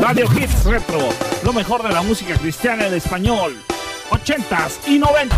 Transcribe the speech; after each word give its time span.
Radio 0.00 0.26
Hits 0.34 0.64
Retro, 0.64 0.98
lo 1.44 1.52
mejor 1.52 1.82
de 1.82 1.90
la 1.90 2.00
música 2.00 2.34
cristiana 2.34 2.86
en 2.86 2.94
español. 2.94 3.54
80s 4.10 4.88
y 4.88 4.98
90, 4.98 5.36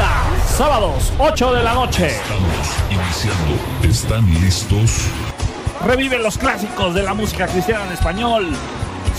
sábados 0.57 1.13
8 1.19 1.55
de 1.55 1.63
la 1.65 1.75
noche. 1.75 2.07
Estamos 2.07 2.69
iniciando. 2.89 3.89
¿Están 3.89 4.35
listos? 4.41 5.09
Revive 5.85 6.19
los 6.19 6.39
clásicos 6.39 6.95
de 6.95 7.03
la 7.03 7.13
música 7.13 7.49
cristiana 7.49 7.87
en 7.87 7.93
español, 7.93 8.53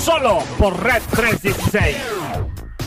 solo 0.02 0.40
por 0.58 0.82
Red 0.82 1.04
316. 1.12 1.98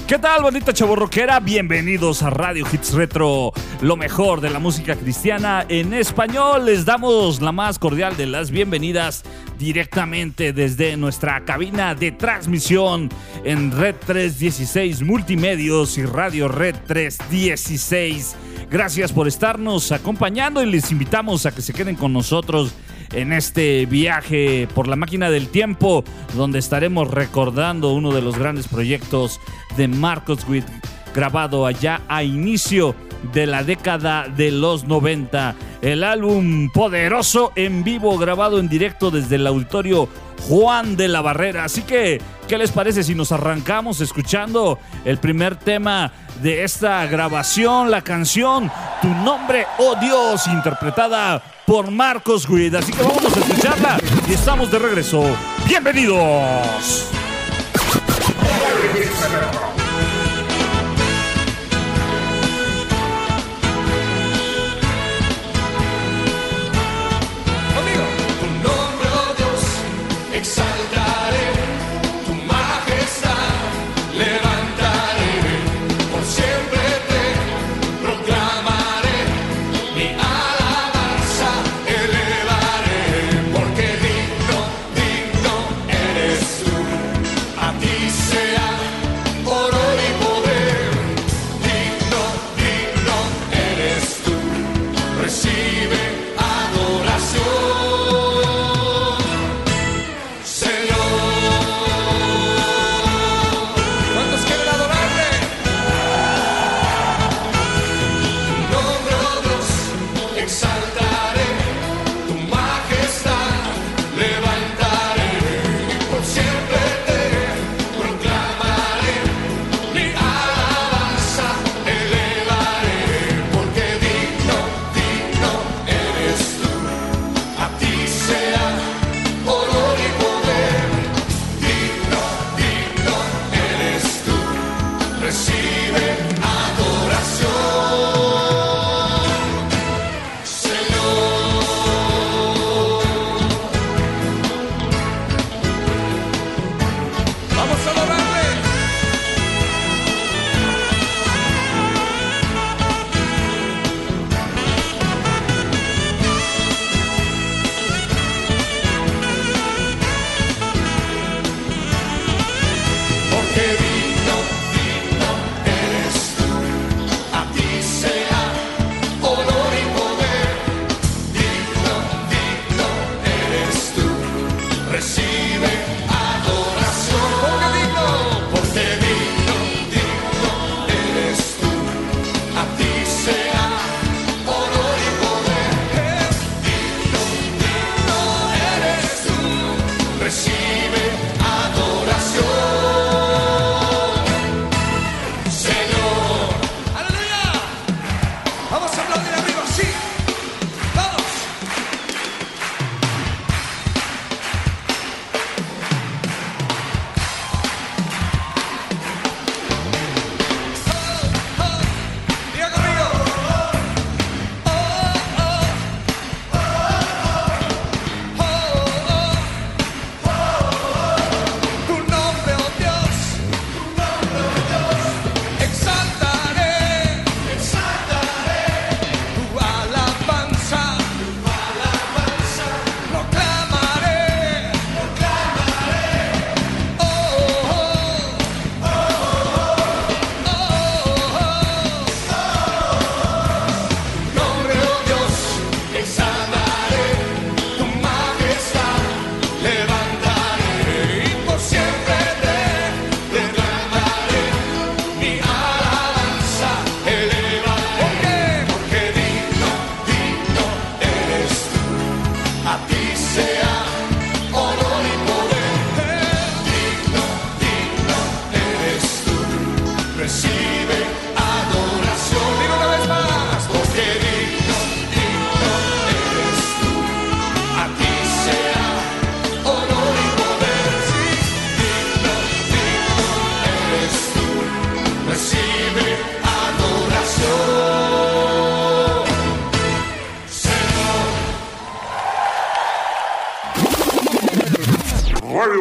¿Qué 0.07 0.21
tal, 0.21 0.43
bonita 0.43 0.73
chaborroquera? 0.73 1.41
Bienvenidos 1.41 2.23
a 2.23 2.31
Radio 2.31 2.65
Hits 2.73 2.93
Retro, 2.93 3.53
lo 3.81 3.97
mejor 3.97 4.41
de 4.41 4.51
la 4.51 4.61
música 4.61 4.95
cristiana 4.95 5.67
en 5.69 5.93
español. 5.93 6.67
Les 6.67 6.85
damos 6.85 7.43
la 7.43 7.51
más 7.51 7.81
cordial 7.81 8.17
de 8.17 8.27
las 8.27 8.53
bienvenidas 8.53 9.25
directamente 9.59 10.53
desde 10.53 10.97
nuestra 10.97 11.45
cabina 11.45 11.97
de 11.97 12.13
transmisión 12.13 13.09
en 13.43 13.73
Red 13.73 13.97
316 14.07 15.03
Multimedios 15.03 15.99
y 15.99 16.05
Radio 16.05 16.47
Red 16.47 16.77
316. 16.87 18.37
Gracias 18.71 19.11
por 19.11 19.27
estarnos 19.27 19.91
acompañando 19.91 20.63
y 20.63 20.67
les 20.67 20.93
invitamos 20.93 21.47
a 21.47 21.53
que 21.53 21.63
se 21.63 21.73
queden 21.73 21.97
con 21.97 22.13
nosotros 22.13 22.73
en 23.13 23.33
este 23.33 23.87
viaje 23.87 24.69
por 24.75 24.89
la 24.89 24.97
máquina 24.97 25.31
del 25.31 25.49
tiempo, 25.49 26.05
donde 26.35 26.59
estaremos 26.59 27.11
recordando 27.11 27.93
uno 27.93 28.13
de 28.13 28.23
los 28.23 28.39
grandes 28.39 28.69
proyectos 28.69 29.41
de 29.77 29.89
Marcos 29.89 30.47
Witt, 30.49 30.67
grabado 31.15 31.67
allá 31.67 32.03
a 32.09 32.23
inicio 32.23 32.95
de 33.33 33.47
la 33.47 33.63
década 33.63 34.29
de 34.29 34.51
los 34.51 34.85
90. 34.85 35.55
El 35.83 36.05
álbum 36.05 36.71
poderoso 36.71 37.53
en 37.57 37.85
vivo, 37.85 38.19
grabado 38.19 38.59
en 38.59 38.69
directo 38.69 39.11
desde 39.11 39.37
el 39.37 39.47
auditorio 39.47 40.09
Juan 40.49 40.97
de 40.97 41.09
la 41.09 41.21
Barrera. 41.21 41.65
Así 41.65 41.83
que, 41.83 42.21
¿qué 42.49 42.59
les 42.59 42.73
parece 42.73 43.03
si 43.03 43.15
nos 43.15 43.33
arrancamos 43.33 44.01
escuchando 44.01 44.79
el 45.05 45.19
primer 45.19 45.57
tema 45.57 46.13
de 46.43 46.65
esta 46.65 47.07
grabación, 47.07 47.91
la 47.91 48.03
canción 48.03 48.71
Tu 49.01 49.09
nombre, 49.09 49.67
oh 49.79 49.95
Dios, 49.97 50.47
interpretada 50.47 51.43
por 51.67 51.91
Marcos 51.91 52.49
Witt. 52.49 52.75
Así 52.75 52.93
que 52.93 53.03
vamos 53.03 53.25
a 53.25 53.41
escucharla 53.41 53.99
y 54.27 54.33
estamos 54.33 54.71
de 54.71 54.79
regreso. 54.79 55.23
¡Bienvenidos! 55.67 57.11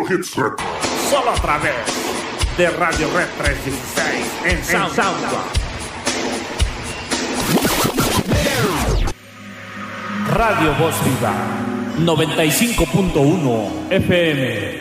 Hits. 0.09 0.29
Solo 1.09 1.31
a 1.31 1.35
través 1.35 1.73
de 2.57 2.69
Radio 2.69 3.07
Red 3.15 3.27
316 3.37 4.31
en 4.45 4.63
SoundCloud. 4.63 5.65
Radio 10.31 10.75
Voz 10.75 10.95
Viva 11.05 11.33
95.1 11.99 13.91
FM. 13.91 14.75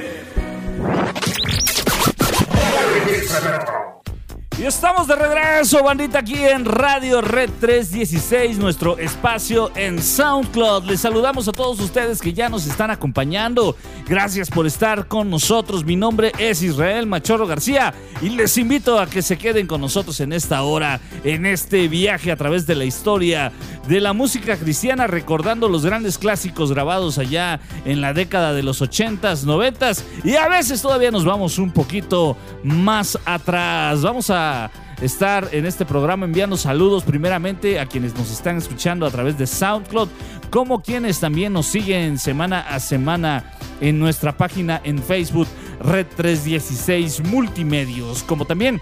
De 5.16 5.28
regreso, 5.28 5.82
bandita, 5.82 6.20
aquí 6.20 6.36
en 6.36 6.64
Radio 6.64 7.20
Red 7.20 7.50
316, 7.60 8.58
nuestro 8.58 8.98
espacio 8.98 9.70
en 9.76 10.02
SoundCloud. 10.02 10.84
Les 10.84 11.00
saludamos 11.00 11.46
a 11.46 11.52
todos 11.52 11.78
ustedes 11.80 12.20
que 12.20 12.32
ya 12.32 12.48
nos 12.48 12.66
están 12.66 12.90
acompañando. 12.90 13.76
Gracias 14.08 14.50
por 14.50 14.66
estar 14.66 15.06
con 15.06 15.30
nosotros. 15.30 15.84
Mi 15.84 15.94
nombre 15.94 16.32
es 16.38 16.62
Israel 16.62 17.06
Machorro 17.06 17.46
García 17.46 17.94
y 18.22 18.30
les 18.30 18.56
invito 18.56 18.98
a 18.98 19.06
que 19.06 19.22
se 19.22 19.36
queden 19.36 19.66
con 19.66 19.80
nosotros 19.80 20.18
en 20.20 20.32
esta 20.32 20.62
hora, 20.62 21.00
en 21.22 21.46
este 21.46 21.86
viaje 21.88 22.32
a 22.32 22.36
través 22.36 22.66
de 22.66 22.74
la 22.74 22.84
historia 22.84 23.52
de 23.86 24.00
la 24.00 24.14
música 24.14 24.56
cristiana, 24.56 25.06
recordando 25.06 25.68
los 25.68 25.84
grandes 25.84 26.18
clásicos 26.18 26.72
grabados 26.72 27.18
allá 27.18 27.60
en 27.84 28.00
la 28.00 28.14
década 28.14 28.52
de 28.52 28.62
los 28.62 28.80
80s, 28.80 29.44
90s 29.44 30.02
y 30.24 30.36
a 30.36 30.48
veces 30.48 30.82
todavía 30.82 31.10
nos 31.10 31.24
vamos 31.24 31.58
un 31.58 31.72
poquito 31.72 32.36
más 32.62 33.18
atrás. 33.24 34.02
Vamos 34.02 34.30
a 34.30 34.70
estar 35.00 35.48
en 35.52 35.66
este 35.66 35.84
programa 35.84 36.26
enviando 36.26 36.56
saludos 36.56 37.04
primeramente 37.04 37.80
a 37.80 37.86
quienes 37.86 38.14
nos 38.14 38.30
están 38.30 38.58
escuchando 38.58 39.06
a 39.06 39.10
través 39.10 39.38
de 39.38 39.46
SoundCloud, 39.46 40.08
como 40.50 40.82
quienes 40.82 41.20
también 41.20 41.52
nos 41.52 41.66
siguen 41.66 42.18
semana 42.18 42.60
a 42.60 42.80
semana 42.80 43.52
en 43.80 43.98
nuestra 43.98 44.36
página 44.36 44.80
en 44.84 45.02
Facebook 45.02 45.48
Red 45.80 46.06
316 46.16 47.24
Multimedios, 47.24 48.22
como 48.22 48.44
también 48.44 48.80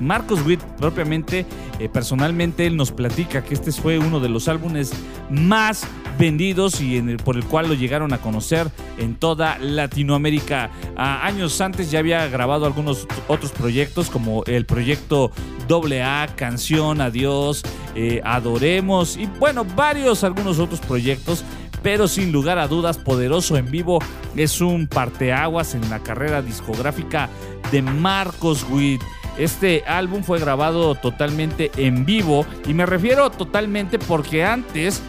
Marcos 0.00 0.44
Witt 0.44 0.60
propiamente, 0.78 1.46
eh, 1.78 1.88
personalmente, 1.88 2.66
él 2.66 2.76
nos 2.76 2.90
platica 2.90 3.44
que 3.44 3.54
este 3.54 3.70
fue 3.72 3.98
uno 3.98 4.20
de 4.20 4.28
los 4.28 4.48
álbumes 4.48 4.92
más 5.30 5.86
vendidos 6.18 6.80
y 6.80 7.00
por 7.24 7.36
el 7.36 7.44
cual 7.44 7.68
lo 7.68 7.74
llegaron 7.74 8.12
a 8.12 8.18
conocer 8.18 8.70
en 8.98 9.14
toda 9.14 9.58
Latinoamérica. 9.58 10.70
Años 10.96 11.60
antes 11.60 11.90
ya 11.90 12.00
había 12.00 12.26
grabado 12.28 12.66
algunos 12.66 13.06
otros 13.28 13.52
proyectos 13.52 14.10
como 14.10 14.44
el 14.44 14.66
proyecto 14.66 15.30
AA, 15.68 16.28
Canción, 16.36 17.00
Adiós, 17.00 17.62
eh, 17.94 18.20
Adoremos 18.24 19.16
y 19.16 19.26
bueno, 19.38 19.64
varios 19.64 20.24
algunos 20.24 20.58
otros 20.58 20.80
proyectos 20.80 21.44
pero 21.82 22.08
sin 22.08 22.32
lugar 22.32 22.58
a 22.58 22.68
dudas, 22.68 22.98
Poderoso 22.98 23.56
en 23.56 23.70
Vivo 23.70 24.00
es 24.36 24.60
un 24.60 24.86
parteaguas 24.86 25.74
en 25.74 25.88
la 25.88 26.00
carrera 26.00 26.42
discográfica 26.42 27.28
de 27.72 27.82
Marcos 27.82 28.66
Witt. 28.70 29.00
Este 29.40 29.82
álbum 29.86 30.22
fue 30.22 30.38
grabado 30.38 30.94
totalmente 30.94 31.70
en 31.76 32.04
vivo 32.04 32.44
y 32.68 32.74
me 32.74 32.84
refiero 32.84 33.30
totalmente 33.30 33.98
porque 33.98 34.44
antes 34.44 35.02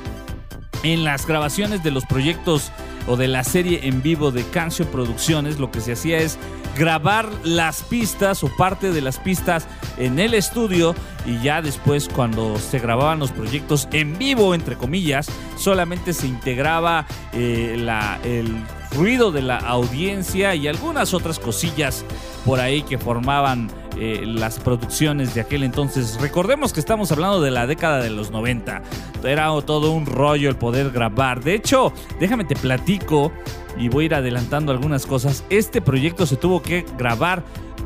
en 0.84 1.04
las 1.04 1.28
grabaciones 1.28 1.84
de 1.84 1.92
los 1.92 2.06
proyectos 2.06 2.72
o 3.08 3.18
de 3.18 3.28
la 3.28 3.44
serie 3.44 3.82
en 3.88 4.02
vivo 4.02 4.32
de 4.32 4.44
Cancio 4.46 4.86
Producciones, 4.90 5.60
lo 5.60 5.70
que 5.70 5.82
se 5.82 5.92
hacía 5.94 6.20
es 6.20 6.38
grabar 6.78 7.28
las 7.44 7.82
pistas 7.84 8.44
o 8.44 8.48
parte 8.56 8.92
de 8.94 9.02
las 9.02 9.20
pistas 9.20 9.68
en 9.98 10.18
el 10.18 10.34
estudio 10.34 10.96
y 11.26 11.40
ya 11.44 11.62
después 11.62 12.08
cuando 12.08 12.58
se 12.58 12.80
grababan 12.80 13.20
los 13.20 13.32
proyectos 13.32 13.90
en 13.92 14.18
vivo, 14.18 14.56
entre 14.56 14.78
comillas, 14.78 15.28
solamente 15.58 16.14
se 16.14 16.28
integraba 16.28 17.06
eh, 17.34 17.76
la- 17.78 18.18
el 18.24 18.48
ruido 18.96 19.32
de 19.32 19.42
la 19.42 19.58
audiencia 19.58 20.56
y 20.56 20.68
algunas 20.68 21.14
otras 21.14 21.40
cosillas 21.40 22.06
por 22.46 22.60
ahí 22.60 22.82
que 22.84 22.98
formaban 22.98 23.70
eh, 23.98 24.24
las 24.26 24.60
producciones 24.60 25.34
de 25.36 25.42
aquel 25.42 25.64
entonces. 25.64 26.18
Recordemos 26.20 26.74
que 26.74 26.80
estamos 26.80 27.12
hablando 27.12 27.42
de 27.42 27.52
la 27.52 27.68
década 27.68 28.02
de 28.02 28.10
los 28.10 28.32
90. 28.32 28.82
Era 29.24 29.50
todo 29.62 29.92
un 29.92 30.06
rollo 30.06 30.50
el 30.50 30.56
poder 30.56 30.92
grabar. 30.92 31.44
De 31.44 31.54
hecho, 31.54 31.94
déjame 32.20 32.46
te 32.46 32.56
platico 32.56 33.32
y 33.78 33.90
voy 33.90 34.04
a 34.04 34.08
ir 34.08 34.16
adelantando 34.16 34.72
algunas 34.72 35.06
cosas. 35.06 35.44
Este 35.50 35.82
proyecto 35.82 36.26
se 36.26 36.38
tuvo 36.38 36.62
que 36.62 36.86
grabar 36.98 37.44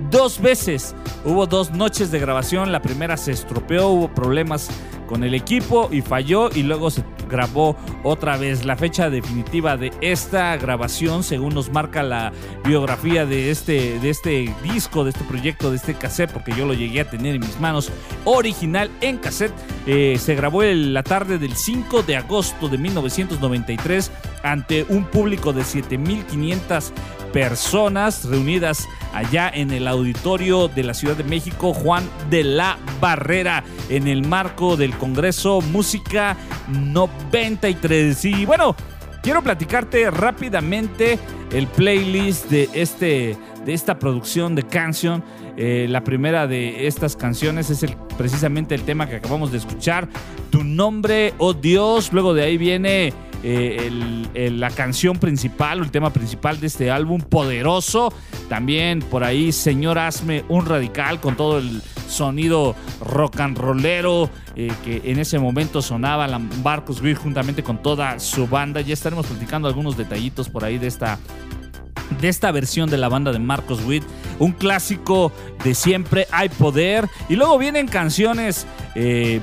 dos 0.10 0.42
veces. 0.42 0.96
Hubo 1.24 1.48
dos 1.48 1.72
noches 1.72 2.12
de 2.12 2.20
grabación. 2.20 2.72
La 2.72 2.82
primera 2.82 3.18
se 3.18 3.32
estropeó, 3.32 3.90
hubo 3.90 4.14
problemas 4.14 4.70
con 5.06 5.24
el 5.24 5.34
equipo 5.34 5.90
y 5.92 6.02
falló 6.02 6.50
y 6.54 6.64
luego 6.64 6.90
se 6.90 7.04
grabó 7.30 7.76
otra 8.04 8.38
vez. 8.38 8.66
La 8.66 8.76
fecha 8.76 9.10
definitiva 9.10 9.78
de 9.78 9.92
esta 10.02 10.56
grabación, 10.58 11.24
según 11.24 11.54
nos 11.54 11.72
marca 11.72 12.04
la 12.04 12.32
biografía 12.64 13.26
de 13.26 13.52
este, 13.52 14.00
de 14.00 14.10
este 14.10 14.54
disco, 14.64 15.04
de 15.04 15.12
este 15.12 15.24
proyecto, 15.24 15.70
de 15.70 15.78
este 15.78 15.94
cassette, 15.94 16.32
porque 16.32 16.54
yo 16.54 16.66
lo 16.66 16.74
llegué 16.74 17.02
a 17.02 17.10
tener 17.10 17.36
en 17.36 17.42
mis 17.42 17.60
manos, 17.60 17.92
original 18.26 18.90
en 19.02 19.18
cassette, 19.18 19.54
eh, 19.88 20.18
se 20.20 20.36
grabó 20.36 20.64
en 20.64 20.94
la 20.94 21.04
tarde 21.04 21.38
del 21.38 21.56
5 21.56 22.04
de 22.04 22.18
agosto 22.18 22.68
de 22.68 22.78
1993 22.78 24.12
ante 24.44 24.86
un 24.90 25.06
público 25.06 25.54
de 25.54 25.64
7500 25.64 26.94
personas 27.36 28.24
reunidas 28.24 28.88
allá 29.14 29.52
en 29.54 29.72
el 29.72 29.90
auditorio 29.90 30.70
de 30.70 30.84
la 30.84 30.94
Ciudad 30.94 31.18
de 31.18 31.26
México 31.26 31.74
Juan 31.74 32.10
de 32.30 32.46
la 32.46 32.78
Barrera 33.02 33.62
en 33.90 34.08
el 34.08 34.26
marco 34.26 34.78
del 34.78 34.96
Congreso 34.96 35.60
Música 35.60 36.38
93. 36.70 38.24
Y 38.24 38.46
bueno, 38.46 38.74
quiero 39.22 39.44
platicarte 39.44 40.10
rápidamente 40.12 41.20
el 41.52 41.68
playlist 41.68 42.50
de 42.50 42.70
este 42.74 43.38
de 43.66 43.74
esta 43.74 44.00
producción 44.00 44.56
de 44.56 44.64
canción. 44.64 45.22
Eh, 45.58 45.88
la 45.90 46.06
primera 46.06 46.48
de 46.48 46.88
estas 46.88 47.18
canciones 47.18 47.70
es 47.70 47.84
el, 47.84 47.98
precisamente 48.18 48.76
el 48.76 48.84
tema 48.84 49.10
que 49.10 49.18
acabamos 49.18 49.52
de 49.52 49.58
escuchar, 49.58 50.08
Tu 50.52 50.64
nombre, 50.64 51.34
oh 51.38 51.54
Dios. 51.54 52.14
Luego 52.14 52.34
de 52.34 52.44
ahí 52.44 52.58
viene 52.58 53.14
eh, 53.48 54.50
la 54.52 54.72
canción 54.72 55.20
principal, 55.20 55.80
o 55.80 55.84
el 55.84 55.92
tema 55.92 56.12
principal 56.12 56.60
de 56.60 56.66
este 56.66 56.90
álbum, 56.90 57.22
Poderoso. 57.22 58.12
También 58.50 59.02
por 59.02 59.24
ahí, 59.24 59.52
Señor, 59.52 60.00
hazme 60.00 60.44
un 60.50 60.66
radical 60.66 61.20
con 61.20 61.36
todo 61.38 61.60
el 61.60 61.84
sonido 62.08 62.76
rock 63.02 63.42
and 63.42 63.58
rollero 63.58 64.32
eh, 64.56 64.72
que 64.84 65.02
en 65.06 65.20
ese 65.20 65.38
momento 65.38 65.84
sonaba 65.84 66.28
la 66.28 66.42
Weir 67.04 67.18
juntamente 67.18 67.62
con 67.62 67.84
toda 67.84 68.20
su 68.20 68.48
banda. 68.48 68.82
Ya 68.82 68.94
estaremos 68.94 69.28
platicando 69.28 69.68
algunos 69.68 69.96
detallitos 69.96 70.50
por 70.50 70.64
ahí 70.64 70.80
de 70.80 70.88
esta 70.88 71.20
de 72.22 72.30
esta 72.30 72.52
versión 72.52 72.90
de 72.90 72.98
la 72.98 73.10
banda 73.10 73.32
de 73.32 73.40
Marcos 73.40 73.84
Witt, 73.84 74.04
un 74.38 74.52
clásico 74.52 75.32
de 75.64 75.74
siempre 75.74 76.28
hay 76.32 76.50
poder 76.50 77.10
y 77.30 77.36
luego 77.36 77.58
vienen 77.58 77.88
canciones 77.88 78.68
eh, 78.94 79.42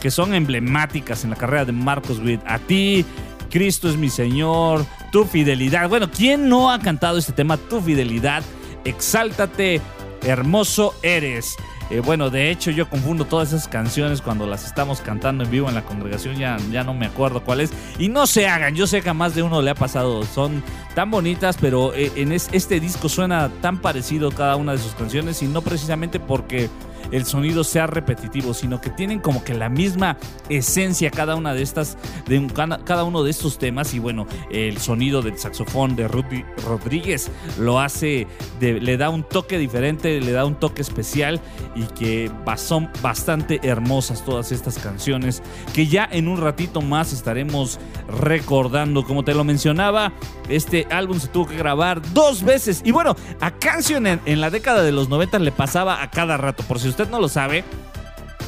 que 0.00 0.10
son 0.10 0.34
emblemáticas 0.34 1.24
en 1.24 1.30
la 1.30 1.36
carrera 1.36 1.64
de 1.64 1.72
Marcos 1.72 2.18
Witt. 2.18 2.40
A 2.46 2.58
ti, 2.58 3.04
Cristo 3.52 3.90
es 3.90 3.98
mi 3.98 4.08
Señor, 4.08 4.86
Tu 5.10 5.26
Fidelidad. 5.26 5.86
Bueno, 5.90 6.10
¿quién 6.10 6.48
no 6.48 6.72
ha 6.72 6.78
cantado 6.78 7.18
este 7.18 7.34
tema? 7.34 7.58
Tu 7.58 7.82
Fidelidad, 7.82 8.42
exáltate, 8.84 9.82
hermoso 10.22 10.94
eres. 11.02 11.54
Eh, 11.90 12.00
bueno, 12.00 12.30
de 12.30 12.50
hecho 12.50 12.70
yo 12.70 12.88
confundo 12.88 13.26
todas 13.26 13.52
esas 13.52 13.68
canciones 13.68 14.22
cuando 14.22 14.46
las 14.46 14.64
estamos 14.64 15.02
cantando 15.02 15.44
en 15.44 15.50
vivo 15.50 15.68
en 15.68 15.74
la 15.74 15.84
congregación, 15.84 16.36
ya, 16.36 16.56
ya 16.70 16.82
no 16.82 16.94
me 16.94 17.04
acuerdo 17.04 17.44
cuál 17.44 17.60
es. 17.60 17.70
Y 17.98 18.08
no 18.08 18.26
se 18.26 18.48
hagan, 18.48 18.74
yo 18.74 18.86
sé 18.86 19.02
que 19.02 19.10
a 19.10 19.14
más 19.14 19.34
de 19.34 19.42
uno 19.42 19.60
le 19.60 19.70
ha 19.70 19.74
pasado, 19.74 20.24
son 20.24 20.62
tan 20.94 21.10
bonitas, 21.10 21.58
pero 21.60 21.92
eh, 21.92 22.10
en 22.16 22.32
este 22.32 22.80
disco 22.80 23.10
suena 23.10 23.50
tan 23.60 23.82
parecido 23.82 24.30
cada 24.30 24.56
una 24.56 24.72
de 24.72 24.78
sus 24.78 24.92
canciones 24.92 25.42
y 25.42 25.46
no 25.46 25.60
precisamente 25.60 26.18
porque 26.18 26.70
el 27.10 27.24
sonido 27.24 27.64
sea 27.64 27.86
repetitivo, 27.86 28.54
sino 28.54 28.80
que 28.80 28.90
tienen 28.90 29.20
como 29.20 29.44
que 29.44 29.54
la 29.54 29.68
misma 29.68 30.16
esencia 30.48 31.10
cada 31.10 31.36
una 31.36 31.54
de 31.54 31.62
estas, 31.62 31.96
de 32.26 32.46
cada 32.84 33.04
uno 33.04 33.22
de 33.22 33.30
estos 33.30 33.58
temas. 33.58 33.94
Y 33.94 33.98
bueno, 33.98 34.26
el 34.50 34.78
sonido 34.78 35.22
del 35.22 35.38
saxofón 35.38 35.96
de 35.96 36.08
Rudy 36.08 36.44
Rodríguez 36.66 37.30
lo 37.58 37.80
hace, 37.80 38.26
le 38.60 38.96
da 38.96 39.10
un 39.10 39.22
toque 39.22 39.58
diferente, 39.58 40.20
le 40.20 40.32
da 40.32 40.44
un 40.44 40.54
toque 40.54 40.82
especial 40.82 41.40
y 41.74 41.84
que 41.84 42.30
son 42.56 42.90
bastante 43.02 43.60
hermosas 43.62 44.24
todas 44.24 44.52
estas 44.52 44.78
canciones 44.78 45.42
que 45.72 45.86
ya 45.86 46.08
en 46.10 46.28
un 46.28 46.38
ratito 46.40 46.82
más 46.82 47.12
estaremos 47.12 47.78
recordando. 48.08 49.04
Como 49.04 49.24
te 49.24 49.34
lo 49.34 49.44
mencionaba, 49.44 50.12
este 50.48 50.86
álbum 50.90 51.18
se 51.18 51.28
tuvo 51.28 51.48
que 51.48 51.56
grabar 51.56 52.02
dos 52.12 52.42
veces. 52.42 52.82
Y 52.84 52.90
bueno, 52.90 53.16
a 53.40 53.52
Canción 53.52 54.06
en, 54.06 54.20
en 54.26 54.40
la 54.40 54.50
década 54.50 54.82
de 54.82 54.92
los 54.92 55.08
90 55.08 55.38
le 55.38 55.52
pasaba 55.52 56.02
a 56.02 56.10
cada 56.10 56.36
rato. 56.36 56.62
Por 56.64 56.78
si 56.78 56.88
usted 56.92 57.08
no 57.08 57.20
lo 57.20 57.28
sabe, 57.28 57.64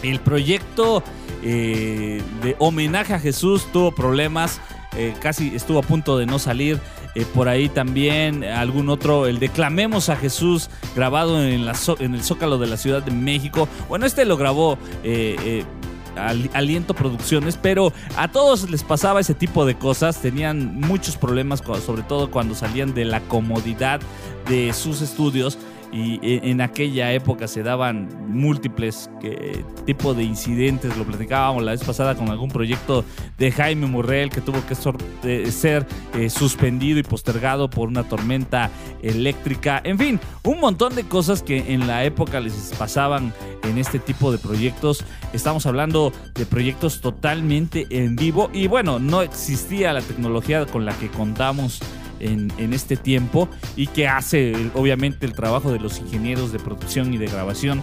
el 0.02 0.20
proyecto 0.20 1.02
eh, 1.42 2.22
de 2.42 2.56
homenaje 2.58 3.14
a 3.14 3.18
Jesús 3.18 3.66
tuvo 3.72 3.92
problemas, 3.92 4.60
eh, 4.96 5.14
casi 5.20 5.54
estuvo 5.54 5.78
a 5.78 5.82
punto 5.82 6.18
de 6.18 6.26
no 6.26 6.38
salir. 6.38 6.78
Eh, 7.14 7.24
por 7.32 7.48
ahí 7.48 7.68
también 7.68 8.42
algún 8.42 8.88
otro, 8.88 9.26
el 9.26 9.38
Declamemos 9.38 10.08
a 10.08 10.16
Jesús, 10.16 10.68
grabado 10.96 11.44
en, 11.44 11.64
la, 11.64 11.74
en 12.00 12.14
el 12.14 12.22
Zócalo 12.24 12.58
de 12.58 12.66
la 12.66 12.76
Ciudad 12.76 13.02
de 13.02 13.12
México. 13.12 13.68
Bueno, 13.88 14.04
este 14.04 14.24
lo 14.24 14.36
grabó 14.36 14.78
Aliento 16.52 16.92
Producciones, 16.94 17.56
pero 17.56 17.92
a 18.16 18.28
todos 18.28 18.68
les 18.68 18.82
pasaba 18.82 19.20
ese 19.20 19.34
tipo 19.34 19.64
de 19.64 19.76
cosas, 19.76 20.20
tenían 20.20 20.80
muchos 20.80 21.16
problemas, 21.16 21.62
sobre 21.86 22.02
todo 22.02 22.32
cuando 22.32 22.56
salían 22.56 22.94
de 22.94 23.04
la 23.04 23.20
comodidad 23.20 24.00
de 24.48 24.72
sus 24.72 25.00
estudios 25.00 25.56
y 25.94 26.18
en 26.50 26.60
aquella 26.60 27.12
época 27.12 27.46
se 27.46 27.62
daban 27.62 28.08
múltiples 28.28 29.08
tipos 29.86 30.16
de 30.16 30.24
incidentes, 30.24 30.96
lo 30.96 31.04
platicábamos 31.04 31.62
la 31.62 31.70
vez 31.70 31.84
pasada 31.84 32.16
con 32.16 32.30
algún 32.30 32.50
proyecto 32.50 33.04
de 33.38 33.52
Jaime 33.52 33.86
Murrell 33.86 34.28
que 34.28 34.40
tuvo 34.40 34.58
que 34.66 34.74
ser 34.74 35.86
eh, 36.14 36.30
suspendido 36.30 36.98
y 36.98 37.04
postergado 37.04 37.70
por 37.70 37.88
una 37.88 38.02
tormenta 38.02 38.70
eléctrica, 39.02 39.80
en 39.84 39.96
fin, 39.96 40.20
un 40.42 40.58
montón 40.58 40.96
de 40.96 41.04
cosas 41.04 41.44
que 41.44 41.72
en 41.72 41.86
la 41.86 42.02
época 42.04 42.40
les 42.40 42.74
pasaban 42.76 43.32
en 43.62 43.78
este 43.78 44.00
tipo 44.00 44.32
de 44.32 44.38
proyectos. 44.38 45.04
Estamos 45.32 45.64
hablando 45.64 46.12
de 46.34 46.44
proyectos 46.44 47.00
totalmente 47.00 47.86
en 47.90 48.16
vivo 48.16 48.50
y 48.52 48.66
bueno, 48.66 48.98
no 48.98 49.22
existía 49.22 49.92
la 49.92 50.00
tecnología 50.00 50.66
con 50.66 50.84
la 50.84 50.92
que 50.98 51.08
contamos 51.08 51.80
en, 52.24 52.72
este 52.72 52.96
tiempo 52.96 53.48
y 53.76 53.86
que 53.86 54.08
hace 54.08 54.54
obviamente 54.74 55.26
el 55.26 55.32
trabajo 55.32 55.70
de 55.70 55.78
los 55.78 55.98
ingenieros 55.98 56.52
de 56.52 56.58
producción 56.58 57.12
y 57.14 57.18
de 57.18 57.26
grabación 57.26 57.82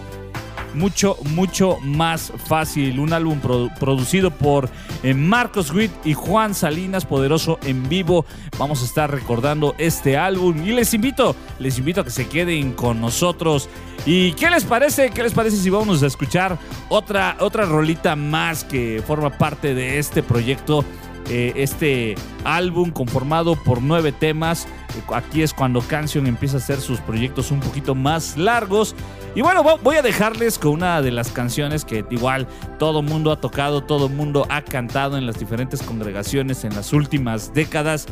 mucho, 0.74 1.17
mucho 1.29 1.77
más 1.81 2.31
fácil. 2.48 3.00
Un 3.00 3.13
álbum 3.13 3.39
producido 3.79 4.31
por 4.31 4.69
eh, 5.03 5.13
Marcos 5.13 5.71
Witt 5.71 5.91
y 6.05 6.13
Juan 6.13 6.53
Salinas, 6.53 7.05
poderoso 7.05 7.60
en 7.63 7.88
vivo. 7.89 8.25
Vamos 8.57 8.81
a 8.81 8.86
estar 8.86 9.12
recordando 9.12 9.75
este 9.77 10.17
álbum 10.17 10.63
y 10.65 10.71
les 10.71 10.93
invito, 10.93 11.36
les 11.60 11.77
invito 11.77 12.01
a 12.01 12.03
que 12.03 12.12
se 12.12 12.27
queden 12.27 12.74
con 12.74 13.01
nosotros. 13.01 13.69
¿Y 14.05 14.33
qué 14.33 14.50
les 14.50 14.63
parece? 14.63 15.12
¿Qué 15.12 15.21
les 15.24 15.33
parece 15.33 15.57
si 15.57 15.69
vamos 15.69 16.01
a 16.01 16.07
escuchar 16.07 16.57
otra, 16.89 17.38
otra 17.39 17.65
rolita 17.65 18.15
más 18.15 18.63
que 18.63 19.03
forma 19.05 19.29
parte 19.29 19.75
de 19.75 20.00
este 20.00 20.24
proyecto? 20.24 20.83
Eh, 21.29 21.53
este 21.55 22.15
álbum 22.43 22.91
conformado 22.91 23.55
por 23.55 23.81
nueve 23.81 24.11
temas. 24.11 24.67
Aquí 25.13 25.41
es 25.41 25.53
cuando 25.53 25.81
Canción 25.81 26.27
empieza 26.27 26.57
a 26.57 26.59
hacer 26.59 26.81
sus 26.81 26.99
proyectos 26.99 27.51
un 27.51 27.59
poquito 27.59 27.95
más 27.95 28.37
largos. 28.37 28.95
Y 29.33 29.41
bueno, 29.41 29.63
voy 29.63 29.95
a 29.95 30.01
dejarles 30.01 30.59
con 30.59 30.73
una 30.73 31.01
de 31.01 31.11
las 31.11 31.31
canciones 31.31 31.85
que 31.85 32.03
igual 32.09 32.47
todo 32.79 33.01
mundo 33.01 33.31
ha 33.31 33.39
tocado, 33.39 33.81
todo 33.81 34.09
mundo 34.09 34.45
ha 34.49 34.61
cantado 34.61 35.17
en 35.17 35.25
las 35.25 35.39
diferentes 35.39 35.81
congregaciones 35.81 36.65
en 36.65 36.75
las 36.75 36.91
últimas 36.91 37.53
décadas. 37.53 38.07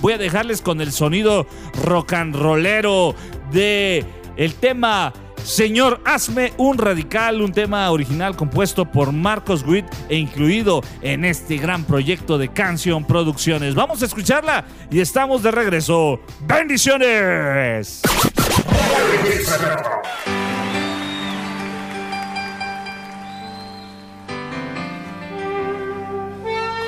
Voy 0.00 0.12
a 0.12 0.18
dejarles 0.18 0.62
con 0.62 0.80
el 0.80 0.92
sonido 0.92 1.46
rock 1.82 2.12
and 2.12 2.36
rollero 2.36 3.14
de 3.50 4.04
el 4.36 4.54
tema 4.54 5.12
Señor, 5.44 6.00
hazme 6.04 6.52
un 6.56 6.78
radical, 6.78 7.40
un 7.40 7.52
tema 7.52 7.90
original 7.90 8.36
compuesto 8.36 8.84
por 8.84 9.12
Marcos 9.12 9.64
Witt 9.66 9.86
e 10.08 10.16
incluido 10.16 10.82
en 11.02 11.24
este 11.24 11.56
gran 11.56 11.84
proyecto 11.84 12.38
de 12.38 12.48
Canción 12.48 13.04
Producciones. 13.04 13.74
Vamos 13.74 14.02
a 14.02 14.06
escucharla 14.06 14.64
y 14.90 15.00
estamos 15.00 15.42
de 15.42 15.50
regreso. 15.50 16.20
¡Bendiciones! 16.40 18.02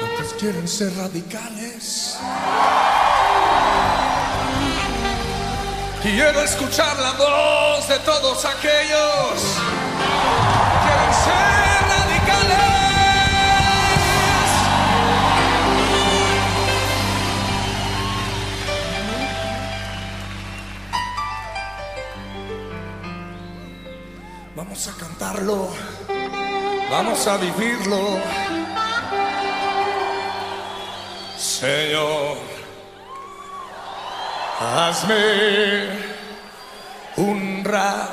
¿Cuántos 0.00 0.34
quieren 0.38 0.68
ser 0.68 0.94
radicales? 0.94 2.18
Quiero 6.02 6.42
escuchar 6.42 6.98
la 6.98 7.12
voz 7.12 7.86
de 7.86 7.96
todos 8.00 8.44
aquellos 8.44 9.40
que 10.00 10.08
quieren 10.82 11.14
ser 11.22 11.78
radicales. 11.92 12.58
Vamos 24.56 24.88
a 24.88 24.92
cantarlo, 24.98 25.68
vamos 26.90 27.26
a 27.28 27.36
vivirlo. 27.36 28.18
Señor. 31.38 32.51
Hazme 34.62 35.88
un 37.16 37.64
radí 37.64 38.11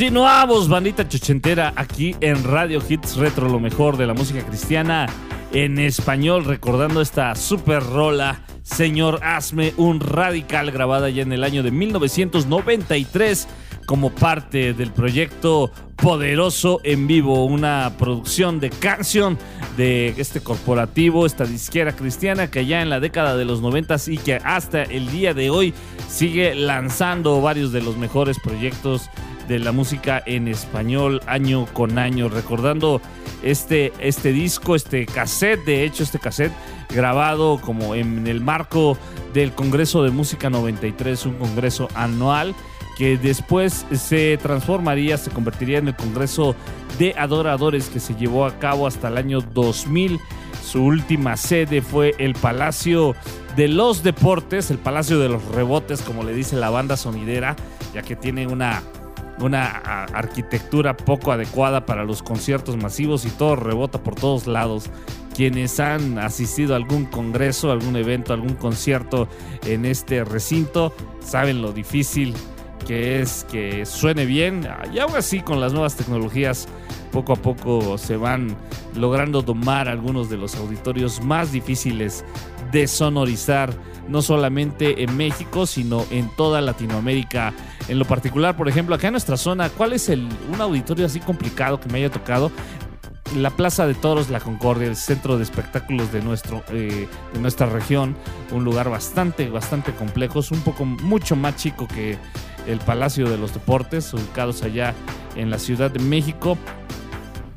Continuamos, 0.00 0.66
bandita 0.66 1.06
chochentera, 1.06 1.74
aquí 1.76 2.16
en 2.22 2.42
Radio 2.42 2.80
Hits 2.88 3.16
Retro, 3.16 3.50
lo 3.50 3.60
mejor 3.60 3.98
de 3.98 4.06
la 4.06 4.14
música 4.14 4.40
cristiana 4.46 5.06
en 5.52 5.78
español, 5.78 6.46
recordando 6.46 7.02
esta 7.02 7.34
super 7.34 7.82
rola, 7.82 8.40
Señor, 8.62 9.20
hazme 9.22 9.74
un 9.76 10.00
radical, 10.00 10.70
grabada 10.70 11.10
ya 11.10 11.20
en 11.20 11.34
el 11.34 11.44
año 11.44 11.62
de 11.62 11.70
1993 11.70 13.46
como 13.84 14.08
parte 14.08 14.72
del 14.72 14.90
proyecto 14.90 15.70
Poderoso 15.96 16.80
en 16.82 17.06
Vivo, 17.06 17.44
una 17.44 17.92
producción 17.98 18.58
de 18.58 18.70
canción 18.70 19.36
de 19.76 20.14
este 20.16 20.40
corporativo, 20.40 21.26
esta 21.26 21.44
disquera 21.44 21.94
cristiana 21.94 22.50
que 22.50 22.64
ya 22.64 22.80
en 22.80 22.88
la 22.88 23.00
década 23.00 23.36
de 23.36 23.44
los 23.44 23.60
90 23.60 23.96
y 24.06 24.16
que 24.16 24.36
hasta 24.36 24.82
el 24.82 25.10
día 25.10 25.34
de 25.34 25.50
hoy 25.50 25.74
sigue 26.08 26.54
lanzando 26.54 27.42
varios 27.42 27.70
de 27.70 27.82
los 27.82 27.98
mejores 27.98 28.38
proyectos 28.38 29.10
de 29.50 29.58
la 29.58 29.72
música 29.72 30.22
en 30.26 30.46
español 30.46 31.20
año 31.26 31.66
con 31.72 31.98
año, 31.98 32.28
recordando 32.28 33.02
este, 33.42 33.92
este 33.98 34.32
disco, 34.32 34.76
este 34.76 35.06
cassette, 35.06 35.64
de 35.64 35.84
hecho 35.84 36.04
este 36.04 36.20
cassette 36.20 36.52
grabado 36.88 37.60
como 37.60 37.96
en 37.96 38.28
el 38.28 38.40
marco 38.40 38.96
del 39.34 39.52
Congreso 39.52 40.04
de 40.04 40.10
Música 40.10 40.50
93, 40.50 41.26
un 41.26 41.34
congreso 41.34 41.88
anual 41.96 42.54
que 42.96 43.18
después 43.18 43.86
se 43.92 44.38
transformaría, 44.40 45.18
se 45.18 45.30
convertiría 45.30 45.78
en 45.78 45.88
el 45.88 45.96
Congreso 45.96 46.54
de 47.00 47.14
Adoradores 47.18 47.88
que 47.88 47.98
se 47.98 48.14
llevó 48.14 48.46
a 48.46 48.56
cabo 48.60 48.86
hasta 48.86 49.08
el 49.08 49.16
año 49.16 49.40
2000. 49.40 50.20
Su 50.64 50.84
última 50.84 51.36
sede 51.36 51.82
fue 51.82 52.14
el 52.18 52.34
Palacio 52.34 53.16
de 53.56 53.66
los 53.66 54.04
Deportes, 54.04 54.70
el 54.70 54.78
Palacio 54.78 55.18
de 55.18 55.28
los 55.28 55.44
Rebotes, 55.46 56.02
como 56.02 56.22
le 56.22 56.34
dice 56.34 56.54
la 56.54 56.70
banda 56.70 56.96
sonidera, 56.96 57.56
ya 57.92 58.02
que 58.02 58.14
tiene 58.14 58.46
una 58.46 58.82
una 59.40 59.66
arquitectura 59.66 60.96
poco 60.96 61.32
adecuada 61.32 61.86
para 61.86 62.04
los 62.04 62.22
conciertos 62.22 62.76
masivos 62.76 63.24
y 63.24 63.30
todo 63.30 63.56
rebota 63.56 64.02
por 64.02 64.14
todos 64.14 64.46
lados. 64.46 64.90
Quienes 65.34 65.80
han 65.80 66.18
asistido 66.18 66.74
a 66.74 66.76
algún 66.76 67.06
congreso, 67.06 67.70
algún 67.70 67.96
evento, 67.96 68.32
algún 68.32 68.54
concierto 68.54 69.28
en 69.64 69.86
este 69.86 70.24
recinto, 70.24 70.92
saben 71.20 71.62
lo 71.62 71.72
difícil 71.72 72.34
que 72.86 73.20
es 73.20 73.46
que 73.50 73.86
suene 73.86 74.26
bien. 74.26 74.66
Y 74.92 74.98
aún 74.98 75.16
así, 75.16 75.40
con 75.40 75.60
las 75.60 75.72
nuevas 75.72 75.96
tecnologías, 75.96 76.66
poco 77.12 77.32
a 77.32 77.36
poco 77.36 77.98
se 77.98 78.16
van 78.16 78.56
logrando 78.94 79.42
domar 79.42 79.88
algunos 79.88 80.28
de 80.28 80.36
los 80.36 80.56
auditorios 80.56 81.22
más 81.22 81.52
difíciles 81.52 82.24
de 82.72 82.86
sonorizar, 82.86 83.72
no 84.10 84.22
solamente 84.22 85.02
en 85.02 85.16
México, 85.16 85.66
sino 85.66 86.04
en 86.10 86.28
toda 86.36 86.60
Latinoamérica. 86.60 87.54
En 87.88 87.98
lo 87.98 88.04
particular, 88.04 88.56
por 88.56 88.68
ejemplo, 88.68 88.94
acá 88.94 89.08
en 89.08 89.12
nuestra 89.12 89.36
zona, 89.36 89.70
¿cuál 89.70 89.92
es 89.92 90.08
el, 90.08 90.28
un 90.52 90.60
auditorio 90.60 91.06
así 91.06 91.20
complicado 91.20 91.80
que 91.80 91.88
me 91.88 91.98
haya 91.98 92.10
tocado? 92.10 92.50
La 93.36 93.50
Plaza 93.50 93.86
de 93.86 93.94
Toros 93.94 94.28
La 94.28 94.40
Concordia, 94.40 94.88
el 94.88 94.96
centro 94.96 95.36
de 95.36 95.44
espectáculos 95.44 96.10
de, 96.12 96.20
nuestro, 96.20 96.64
eh, 96.70 97.08
de 97.32 97.40
nuestra 97.40 97.66
región, 97.66 98.16
un 98.50 98.64
lugar 98.64 98.90
bastante, 98.90 99.48
bastante 99.48 99.92
complejo, 99.92 100.40
es 100.40 100.50
un 100.50 100.60
poco 100.62 100.84
mucho 100.84 101.36
más 101.36 101.54
chico 101.54 101.86
que 101.86 102.18
el 102.66 102.78
Palacio 102.80 103.28
de 103.30 103.38
los 103.38 103.54
Deportes, 103.54 104.12
ubicados 104.12 104.64
allá 104.64 104.94
en 105.36 105.48
la 105.48 105.60
Ciudad 105.60 105.90
de 105.90 106.00
México. 106.00 106.58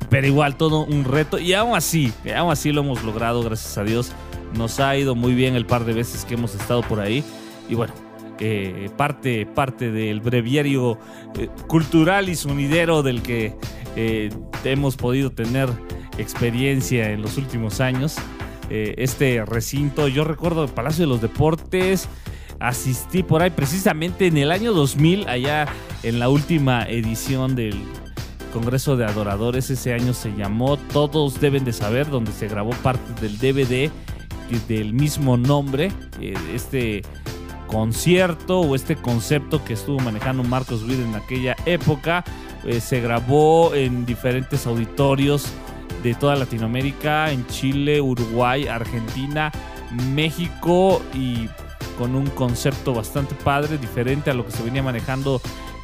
Pero 0.10 0.28
igual 0.28 0.58
todo 0.58 0.86
un 0.86 1.06
reto 1.06 1.40
y 1.40 1.54
aún 1.54 1.76
así, 1.76 2.14
aún 2.36 2.52
así 2.52 2.72
lo 2.72 2.82
hemos 2.82 3.04
logrado, 3.04 3.42
gracias 3.42 3.76
a 3.80 3.84
Dios. 3.84 4.12
Nos 4.58 4.80
ha 4.80 4.96
ido 4.96 5.16
muy 5.16 5.34
bien 5.34 5.56
el 5.56 5.66
par 5.66 5.86
de 5.86 5.94
veces 5.94 6.26
que 6.26 6.36
hemos 6.36 6.56
estado 6.56 6.82
por 6.82 7.00
ahí. 7.00 7.24
Y 7.70 7.76
bueno, 7.76 7.94
eh, 8.40 8.90
parte, 8.98 9.46
parte 9.46 9.92
del 9.92 10.20
breviario 10.20 10.98
eh, 11.38 11.50
cultural 11.68 12.30
y 12.30 12.36
sonidero 12.36 13.04
del 13.04 13.22
que 13.22 13.56
eh, 13.96 14.32
hemos 14.64 14.98
podido 14.98 15.32
tener 15.32 15.70
experiencia 16.18 17.12
en 17.12 17.22
los 17.22 17.38
últimos 17.38 17.80
años. 17.80 18.16
Este 18.70 19.46
recinto, 19.46 20.08
yo 20.08 20.24
recuerdo 20.24 20.64
el 20.64 20.70
Palacio 20.70 21.04
de 21.04 21.10
los 21.10 21.22
Deportes, 21.22 22.10
asistí 22.60 23.22
por 23.22 23.44
ahí 23.44 23.52
precisamente 23.52 24.26
en 24.26 24.38
el 24.38 24.52
año 24.52 24.74
2000, 24.74 25.28
allá 25.28 25.68
en 26.02 26.18
la 26.18 26.28
última 26.30 26.84
edición 26.84 27.56
del 27.56 27.80
Congreso 28.52 28.98
de 28.98 29.06
Adoradores, 29.06 29.70
ese 29.70 29.94
año 29.94 30.14
se 30.14 30.32
llamó 30.32 30.78
Todos 30.78 31.40
deben 31.40 31.66
de 31.66 31.74
saber, 31.74 32.10
donde 32.10 32.32
se 32.32 32.48
grabó 32.48 32.72
parte 32.82 33.22
del 33.22 33.38
DVD 33.38 33.92
del 34.68 34.94
mismo 34.94 35.38
nombre, 35.38 35.92
eh, 36.20 36.34
este 36.54 37.02
concierto 37.68 38.60
o 38.60 38.76
este 38.76 38.96
concepto 38.96 39.64
que 39.64 39.74
estuvo 39.74 40.00
manejando 40.00 40.44
Marcos 40.44 40.84
Witt 40.84 41.00
en 41.00 41.16
aquella 41.16 41.56
época, 41.66 42.24
eh, 42.66 42.80
se 42.80 43.02
grabó 43.02 43.74
en 43.74 44.06
diferentes 44.06 44.68
auditorios 44.68 45.48
de 46.04 46.14
toda 46.14 46.36
Latinoamérica, 46.36 47.32
en 47.32 47.48
Chile, 47.48 48.02
Uruguay, 48.02 48.68
Argentina, 48.68 49.52
México 50.14 51.02
y 51.14 51.48
con 51.98 52.16
un 52.16 52.28
concepto 52.28 52.94
bastante 52.94 53.36
padre, 53.36 53.78
diferente 53.78 54.30
a 54.30 54.34
lo 54.34 54.46
que 54.46 54.52
se 54.52 54.64
venía 54.64 54.84
manejando 54.84 55.42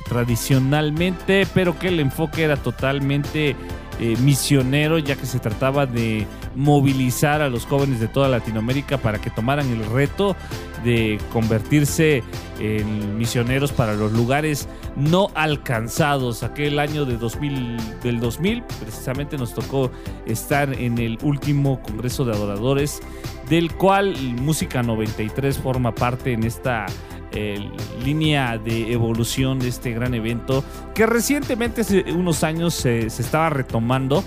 tradicionalmente, 0.08 1.48
pero 1.54 1.78
que 1.78 1.90
el 1.90 2.00
enfoque 2.00 2.44
era 2.44 2.58
totalmente 2.58 3.56
eh, 4.00 4.16
misionero, 4.22 4.98
ya 4.98 5.16
que 5.16 5.26
se 5.26 5.40
trataba 5.40 5.86
de 5.86 6.26
movilizar 6.56 7.42
a 7.42 7.50
los 7.50 7.66
jóvenes 7.66 8.00
de 8.00 8.08
toda 8.08 8.28
Latinoamérica 8.28 8.98
para 8.98 9.20
que 9.20 9.30
tomaran 9.30 9.70
el 9.70 9.86
reto 9.86 10.36
de 10.84 11.20
convertirse 11.32 12.24
en 12.60 13.18
misioneros 13.18 13.72
para 13.72 13.94
los 13.94 14.12
lugares 14.12 14.68
no 14.96 15.30
alcanzados. 15.36 16.44
Aquel 16.44 16.80
año 16.80 17.06
de 17.06 17.18
2000, 17.18 18.02
del 18.02 18.20
2000 18.20 18.64
precisamente 18.80 19.38
nos 19.38 19.54
tocó 19.54 19.92
estar 20.26 20.74
en 20.74 20.98
el 20.98 21.18
último 21.22 21.82
Congreso 21.82 22.26
de 22.26 22.34
Adoradores, 22.34 23.02
del 23.50 23.74
cual 23.74 24.16
Música 24.42 24.84
93 24.84 25.58
forma 25.58 25.94
parte 25.94 26.34
en 26.34 26.44
esta 26.44 26.86
eh, 27.32 27.70
línea 28.04 28.58
de 28.58 28.92
evolución 28.92 29.60
de 29.60 29.68
este 29.68 29.92
gran 29.92 30.16
evento 30.16 30.64
que 30.96 31.06
recientemente 31.06 31.82
hace 31.82 32.12
unos 32.12 32.44
años 32.44 32.74
se, 32.74 33.10
se 33.10 33.22
estaba 33.22 33.50
retomando. 33.50 34.24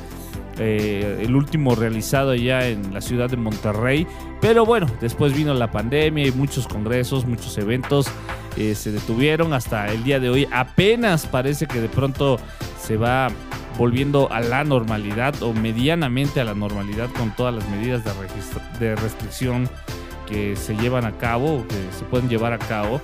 Eh, 0.59 1.23
el 1.23 1.35
último 1.35 1.75
realizado 1.75 2.33
allá 2.33 2.69
en 2.69 2.93
la 2.93 3.01
ciudad 3.01 3.31
de 3.31 3.37
Monterrey. 3.37 4.07
Pero 4.41 4.67
bueno, 4.67 4.87
después 5.01 5.35
vino 5.35 5.55
la 5.55 5.71
pandemia 5.71 6.27
y 6.27 6.33
muchos 6.33 6.67
congresos, 6.67 7.27
muchos 7.27 7.57
eventos 7.59 8.07
eh, 8.57 8.75
se 8.75 8.93
detuvieron 8.93 9.55
hasta 9.55 9.87
el 9.93 10.05
día 10.05 10.21
de 10.21 10.31
hoy. 10.31 10.49
Apenas 10.53 11.27
parece 11.27 11.67
que 11.67 11.81
de 11.81 11.89
pronto 11.89 12.39
se 12.81 12.97
va 12.97 13.29
volviendo 13.79 14.31
a 14.31 14.41
la 14.41 14.65
normalidad 14.65 15.43
o 15.43 15.53
medianamente 15.53 16.41
a 16.41 16.45
la 16.45 16.55
normalidad 16.55 17.09
con 17.11 17.35
todas 17.35 17.55
las 17.55 17.69
medidas 17.71 18.03
de, 18.79 18.95
restricción 18.97 19.69
que 20.29 20.57
se 20.57 20.77
llevan 20.77 21.05
a 21.05 21.13
cabo 21.13 21.65
que 21.69 21.77
se 21.97 22.05
pueden 22.05 22.29
llevar 22.29 22.53
a 22.53 22.59
cabo 22.59 23.01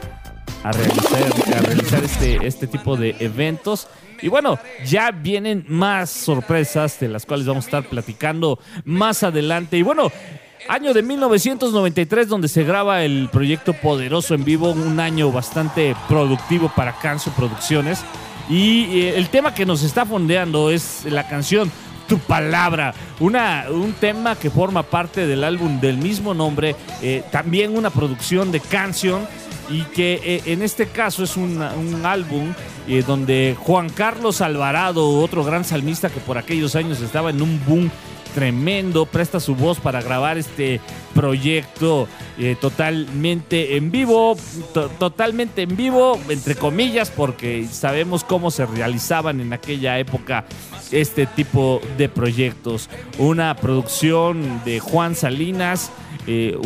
a 0.65 0.73
realizar, 0.73 1.23
a 1.57 1.61
realizar 1.61 2.05
este, 2.05 2.47
este 2.47 2.67
tipo 2.67 2.97
de 2.97 3.17
eventos. 3.21 3.89
Y 4.21 4.29
bueno, 4.29 4.59
ya 4.85 5.11
vienen 5.11 5.65
más 5.69 6.11
sorpresas 6.11 6.99
de 7.01 7.09
las 7.09 7.27
cuales 7.27 7.47
vamos 7.47 7.65
a 7.65 7.69
estar 7.69 7.85
platicando 7.85 8.59
más 8.85 9.23
adelante. 9.23 9.77
Y 9.77 9.83
bueno, 9.83 10.11
año 10.69 10.93
de 10.93 11.03
1993 11.03 12.29
donde 12.29 12.49
se 12.49 12.65
graba 12.65 13.03
el 13.03 13.29
proyecto 13.31 13.73
Poderoso 13.75 14.35
en 14.35 14.45
vivo, 14.45 14.71
un 14.71 14.99
año 15.01 15.31
bastante 15.31 15.95
productivo 16.09 16.71
para 16.75 16.99
Canso 16.99 17.31
Producciones. 17.33 18.05
Y 18.49 19.01
eh, 19.01 19.19
el 19.19 19.29
tema 19.29 19.55
que 19.55 19.67
nos 19.67 19.83
está 19.83 20.07
fondeando 20.07 20.71
es 20.71 21.05
la 21.05 21.29
canción 21.29 21.71
Tu 22.09 22.19
Palabra, 22.19 22.95
una, 23.21 23.67
un 23.71 23.93
tema 23.93 24.37
que 24.37 24.51
forma 24.51 24.83
parte 24.83 25.27
del 25.27 25.45
álbum 25.45 25.81
del 25.81 25.99
mismo 25.99 26.33
nombre, 26.33 26.75
eh, 27.03 27.23
también 27.31 27.77
una 27.77 27.91
producción 27.91 28.51
de 28.51 28.61
canción 28.61 29.27
y 29.71 29.83
que 29.83 30.21
eh, 30.25 30.43
en 30.47 30.63
este 30.63 30.87
caso 30.87 31.25
es 31.25 31.37
un, 31.37 31.61
álbum 32.05 32.53
eh, 32.89 33.03
donde 33.07 33.57
Juan 33.59 33.89
Carlos 33.91 34.41
Alvarado, 34.41 35.21
otro 35.21 35.45
gran 35.45 35.65
salmista 35.65 36.09
que 36.11 36.21
por 36.21 36.39
aquellos 36.39 36.75
años 36.77 37.01
estaba 37.01 37.31
en 37.31 37.43
un 37.43 37.61
boom 37.67 37.91
tremendo, 38.35 39.07
presta 39.07 39.41
su 39.41 39.55
voz 39.57 39.81
para 39.81 40.01
grabar 40.03 40.39
este 40.39 40.81
proyecto 41.15 42.07
eh, 42.39 42.57
totalmente 42.61 43.77
en 43.77 43.91
vivo, 43.91 44.37
to- 44.75 44.89
totalmente 44.99 45.63
en 45.63 45.77
vivo, 45.77 46.19
entre 46.29 46.55
comillas, 46.55 47.11
porque 47.11 47.67
sabemos 47.71 48.25
cómo 48.25 48.51
se 48.51 48.65
realizaban 48.67 49.41
en 49.41 49.53
aquella 49.53 49.99
época 49.99 50.45
este 50.93 51.27
tipo 51.27 51.81
de 51.97 52.09
proyectos. 52.09 52.89
Una 53.19 53.55
producción 53.57 54.63
de 54.65 54.79
Juan 54.81 55.15
Salinas. 55.15 55.91
Eh, 56.31 56.59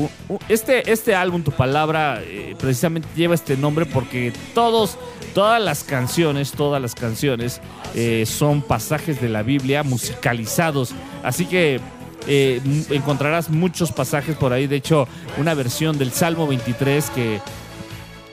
este, 0.48 0.90
este 0.90 1.14
álbum, 1.14 1.44
Tu 1.44 1.52
Palabra, 1.52 2.20
eh, 2.20 2.56
precisamente 2.58 3.08
lleva 3.14 3.36
este 3.36 3.56
nombre 3.56 3.86
porque 3.86 4.32
todos, 4.56 4.98
todas 5.34 5.62
las 5.62 5.84
canciones, 5.84 6.50
todas 6.50 6.82
las 6.82 6.96
canciones 6.96 7.60
eh, 7.94 8.24
son 8.26 8.62
pasajes 8.62 9.20
de 9.20 9.28
la 9.28 9.44
Biblia 9.44 9.84
musicalizados. 9.84 10.92
Así 11.22 11.46
que 11.46 11.80
encontrarás 12.26 13.50
muchos 13.50 13.92
pasajes 13.92 14.34
por 14.34 14.52
ahí. 14.52 14.66
De 14.66 14.76
hecho, 14.76 15.06
una 15.38 15.54
versión 15.54 15.96
del 15.96 16.10
Salmo 16.10 16.48
23 16.48 17.10
que 17.10 17.40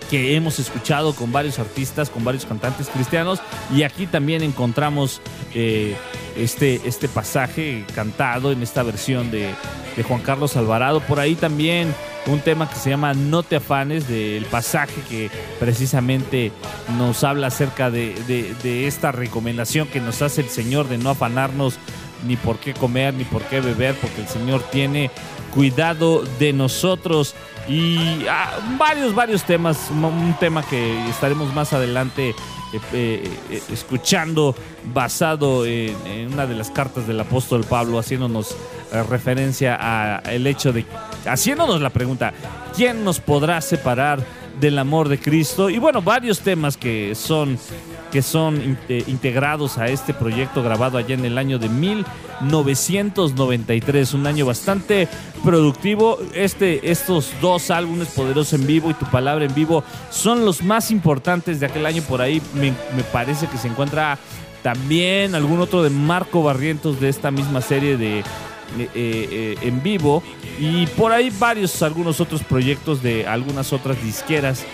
que 0.10 0.36
hemos 0.36 0.60
escuchado 0.60 1.14
con 1.14 1.32
varios 1.32 1.60
artistas, 1.60 2.10
con 2.10 2.24
varios 2.24 2.46
cantantes 2.46 2.90
cristianos, 2.90 3.40
y 3.74 3.84
aquí 3.84 4.08
también 4.08 4.42
encontramos 4.44 5.22
eh, 5.54 5.96
este, 6.36 6.82
este 6.86 7.08
pasaje 7.08 7.86
cantado 7.94 8.52
en 8.52 8.64
esta 8.64 8.84
versión 8.84 9.32
de, 9.32 9.54
Juan 10.08 10.22
Carlos 10.22 10.56
Alvarado. 10.56 11.02
Por 11.02 11.20
ahí 11.20 11.36
también 11.36 11.94
un 12.26 12.40
tema 12.40 12.70
que 12.70 12.78
se 12.78 12.90
llama 12.90 13.14
No 13.14 13.44
te 13.44 13.58
afanes, 13.58 14.08
del 14.08 14.46
pasaje 14.46 15.02
que 15.10 15.30
precisamente 15.60 16.54
nos 16.98 17.26
habla 17.26 17.48
acerca 17.48 17.92
de 17.92 18.88
esta 18.88 19.12
recomendación 19.12 19.90
que 19.90 20.00
nos 20.00 20.22
hace 20.22 20.40
el 20.40 20.50
Señor 20.50 20.88
de 20.88 20.98
no 21.00 21.10
afanarnos 21.10 21.78
ni 22.26 22.36
por 22.36 22.58
qué 22.60 22.74
comer, 22.74 23.14
ni 23.14 23.24
por 23.24 23.44
qué 23.44 23.62
beber, 23.62 23.96
porque 23.96 24.22
el 24.22 24.28
Señor 24.28 24.64
tiene 24.72 25.12
cuidado 25.54 26.24
de 26.40 26.54
nosotros. 26.54 27.36
Y 27.70 28.26
ah, 28.28 28.58
varios, 28.78 29.14
varios 29.14 29.44
temas. 29.44 29.90
Un- 29.92 30.36
tema 30.40 30.64
que 30.64 31.08
estaremos 31.10 31.54
más 31.54 31.72
adelante 31.74 32.30
eh, 32.30 32.36
eh, 32.94 33.32
eh, 33.52 33.62
escuchando, 33.72 34.56
basado 34.94 35.66
en, 35.66 35.96
en 36.08 36.34
una 36.34 36.46
de 36.48 36.56
las 36.56 36.72
cartas 36.72 37.06
del 37.08 37.20
apóstol 37.20 37.64
Pablo, 37.64 38.00
haciéndonos 38.00 38.56
referencia 39.10 39.76
al 40.18 40.48
hecho 40.48 40.72
de, 40.74 40.86
haciéndonos 41.26 41.80
la 41.82 41.90
pregunta, 41.92 42.34
¿quién 42.76 43.04
nos 43.04 43.20
podrá 43.20 43.62
separar 43.62 44.20
del 44.60 44.78
amor 44.78 45.10
de 45.10 45.20
Cristo? 45.20 45.70
Y 45.70 45.80
bueno, 45.80 46.02
varios 46.02 46.42
temas 46.42 46.78
que 46.78 47.16
son 47.16 47.58
que 48.12 48.22
son 48.22 48.78
eh, 48.90 49.04
integrados 49.08 49.78
a 49.78 49.88
este 49.88 50.14
proyecto 50.14 50.62
grabado 50.64 50.98
allá 50.98 51.14
en 51.14 51.24
el 51.26 51.38
año 51.38 51.60
de 51.60 51.70
1993, 51.70 54.14
un 54.14 54.28
año 54.28 54.46
bastante 54.46 55.08
productivo. 55.44 56.18
Este, 56.34 56.92
estos 56.92 57.32
dos 57.42 57.70
álbumes, 57.70 58.08
Poderoso 58.10 58.56
en 58.56 58.66
Vivo 58.66 58.90
y 58.90 58.96
Tu 58.96 59.06
Palabra 59.06 59.46
en 59.46 59.54
Vivo, 59.54 59.84
son 60.10 60.44
los 60.46 60.64
más 60.64 60.90
importantes 60.92 61.60
de 61.60 61.66
aquel 61.68 61.86
año. 61.86 62.02
Por 62.04 62.22
ahí 62.22 62.42
me, 62.56 62.74
me 62.96 63.04
parece 63.12 63.48
que 63.48 63.58
se 63.58 63.68
encuentra 63.68 64.18
también 64.64 65.36
algún 65.36 65.60
otro 65.62 65.84
de 65.84 65.90
Marco 65.90 66.44
Barrientos 66.44 67.00
de 67.00 67.10
esta 67.10 67.32
misma 67.32 67.62
serie 67.62 67.98
de, 67.98 68.24
eh, 68.78 68.90
eh, 68.96 69.58
en 69.62 69.82
vivo 69.82 70.24
y 70.60 70.86
por 70.88 71.12
ahí 71.12 71.30
varios 71.30 71.82
algunos 71.82 72.20
otros 72.20 72.44
proyectos 72.44 73.02
de 73.02 73.28
algunas 73.28 73.74
otras 73.74 74.02
disqueras 74.04 74.66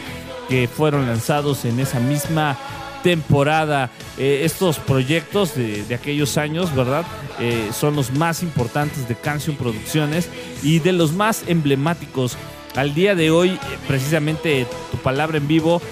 que 0.49 0.67
fueron 0.67 1.07
lanzados 1.07 1.65
en 1.65 1.79
esa 1.79 1.99
misma 1.99 2.57
temporada. 3.05 3.91
Eh, 4.17 4.41
estos 4.45 4.79
proyectos 4.79 5.53
de, 5.53 5.85
aquellos 5.93 6.39
años, 6.39 6.73
¿verdad? 6.75 7.05
Eh, 7.39 7.69
son 7.71 7.95
los 7.95 8.11
más 8.11 8.41
importantes 8.41 9.07
de 9.07 9.13
Canción 9.13 9.55
Producciones 9.57 10.27
y 10.63 10.79
de 10.79 10.91
los 10.91 11.13
más 11.13 11.43
emblemáticos. 11.45 12.35
Al 12.75 12.95
día 12.95 13.13
de 13.13 13.29
hoy, 13.29 13.49
eh, 13.49 13.59
precisamente 13.87 14.65
tu 14.89 14.97
palabra 14.97 15.37
en 15.37 15.47
vivo 15.47 15.83